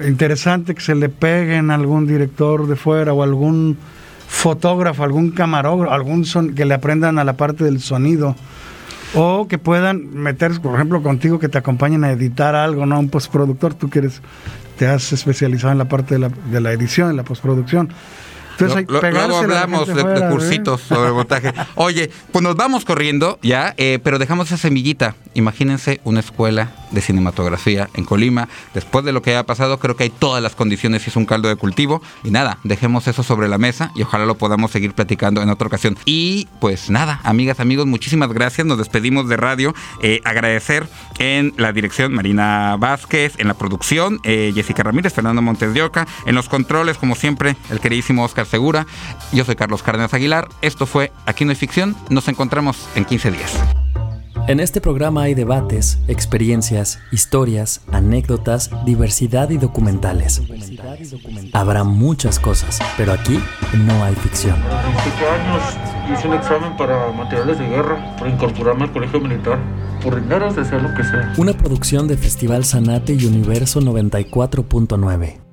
interesante 0.06 0.74
que 0.74 0.80
se 0.80 0.94
le 0.94 1.08
peguen 1.08 1.70
a 1.70 1.74
algún 1.74 2.06
director 2.06 2.66
de 2.66 2.76
fuera 2.76 3.12
o 3.12 3.22
algún 3.22 3.78
fotógrafo, 4.28 5.04
algún 5.04 5.30
camarógrafo, 5.30 5.94
algún 5.94 6.24
son, 6.24 6.54
que 6.54 6.64
le 6.64 6.74
aprendan 6.74 7.18
a 7.18 7.24
la 7.24 7.36
parte 7.36 7.64
del 7.64 7.80
sonido. 7.80 8.36
O 9.14 9.46
que 9.48 9.56
puedan 9.56 10.12
meter, 10.14 10.60
por 10.60 10.74
ejemplo, 10.74 11.02
contigo 11.02 11.38
que 11.38 11.48
te 11.48 11.56
acompañen 11.56 12.04
a 12.04 12.10
editar 12.10 12.54
algo, 12.54 12.84
¿no? 12.84 12.98
Un 12.98 13.08
postproductor, 13.08 13.72
tú 13.72 13.88
que 13.88 14.10
te 14.76 14.86
has 14.86 15.12
especializado 15.12 15.72
en 15.72 15.78
la 15.78 15.86
parte 15.86 16.16
de 16.16 16.18
la, 16.18 16.28
de 16.28 16.60
la 16.60 16.72
edición, 16.72 17.10
en 17.10 17.16
la 17.16 17.22
postproducción 17.22 17.88
entonces, 18.58 18.86
luego 18.88 19.36
hablamos 19.36 19.86
de, 19.88 20.28
cursitos 20.30 20.80
sobre 20.80 21.12
montaje. 21.12 21.52
Oye, 21.74 22.10
pues 22.32 22.42
nos 22.42 22.56
vamos 22.56 22.84
corriendo 22.84 23.38
ya, 23.42 23.74
eh, 23.76 23.98
pero 24.02 24.18
dejamos 24.18 24.46
esa 24.46 24.56
semillita. 24.56 25.14
Imagínense 25.34 26.00
una 26.04 26.20
escuela 26.20 26.70
de 26.90 27.00
cinematografía 27.00 27.88
en 27.94 28.04
Colima. 28.04 28.48
Después 28.74 29.04
de 29.04 29.12
lo 29.12 29.22
que 29.22 29.30
haya 29.30 29.44
pasado, 29.44 29.78
creo 29.78 29.96
que 29.96 30.04
hay 30.04 30.10
todas 30.10 30.42
las 30.42 30.54
condiciones 30.54 31.06
y 31.06 31.10
es 31.10 31.16
un 31.16 31.26
caldo 31.26 31.48
de 31.48 31.56
cultivo. 31.56 32.02
Y 32.24 32.30
nada, 32.30 32.58
dejemos 32.64 33.08
eso 33.08 33.22
sobre 33.22 33.48
la 33.48 33.58
mesa 33.58 33.92
y 33.94 34.02
ojalá 34.02 34.26
lo 34.26 34.36
podamos 34.36 34.70
seguir 34.70 34.94
platicando 34.94 35.42
en 35.42 35.50
otra 35.50 35.66
ocasión. 35.66 35.96
Y 36.04 36.48
pues 36.60 36.90
nada, 36.90 37.20
amigas, 37.24 37.60
amigos, 37.60 37.86
muchísimas 37.86 38.32
gracias. 38.32 38.66
Nos 38.66 38.78
despedimos 38.78 39.28
de 39.28 39.36
radio. 39.36 39.74
Eh, 40.02 40.20
agradecer 40.24 40.88
en 41.18 41.54
la 41.56 41.72
dirección 41.72 42.12
Marina 42.12 42.76
Vázquez, 42.78 43.34
en 43.38 43.48
la 43.48 43.54
producción 43.54 44.20
Jessica 44.22 44.82
Ramírez, 44.82 45.14
Fernando 45.14 45.42
Montes 45.42 45.72
de 45.72 45.82
Oca, 45.82 46.06
en 46.26 46.34
los 46.34 46.48
controles, 46.48 46.98
como 46.98 47.14
siempre, 47.14 47.56
el 47.70 47.80
queridísimo 47.80 48.24
Oscar 48.24 48.46
Segura. 48.46 48.86
Yo 49.32 49.44
soy 49.44 49.56
Carlos 49.56 49.82
Cárdenas 49.82 50.14
Aguilar. 50.14 50.48
Esto 50.62 50.86
fue 50.86 51.12
Aquí 51.26 51.44
no 51.44 51.50
hay 51.50 51.56
ficción. 51.56 51.96
Nos 52.08 52.28
encontramos 52.28 52.88
en 52.94 53.04
15 53.04 53.30
días. 53.30 53.85
En 54.48 54.60
este 54.60 54.80
programa 54.80 55.22
hay 55.22 55.34
debates, 55.34 55.98
experiencias, 56.06 57.00
historias, 57.10 57.80
anécdotas, 57.90 58.70
diversidad 58.84 59.50
y 59.50 59.58
documentales. 59.58 60.40
Habrá 61.52 61.82
muchas 61.82 62.38
cosas, 62.38 62.78
pero 62.96 63.12
aquí 63.12 63.40
no 63.84 64.04
hay 64.04 64.14
ficción. 64.14 64.54
A 64.62 64.82
25 64.82 65.16
años 65.28 65.62
hice 66.12 66.28
un 66.28 66.34
examen 66.34 66.76
para 66.76 67.10
materiales 67.10 67.58
de 67.58 67.68
guerra, 67.68 68.16
para 68.16 68.30
incorporarme 68.30 68.84
al 68.84 68.92
colegio 68.92 69.20
militar. 69.20 69.58
Por 70.00 70.20
dinero, 70.20 70.52
sea 70.52 70.78
lo 70.78 70.94
que 70.94 71.02
sea. 71.02 71.34
Una 71.38 71.52
producción 71.52 72.06
de 72.06 72.16
Festival 72.16 72.64
Sanate 72.64 73.14
y 73.14 73.26
Universo 73.26 73.80
94.9. 73.80 75.45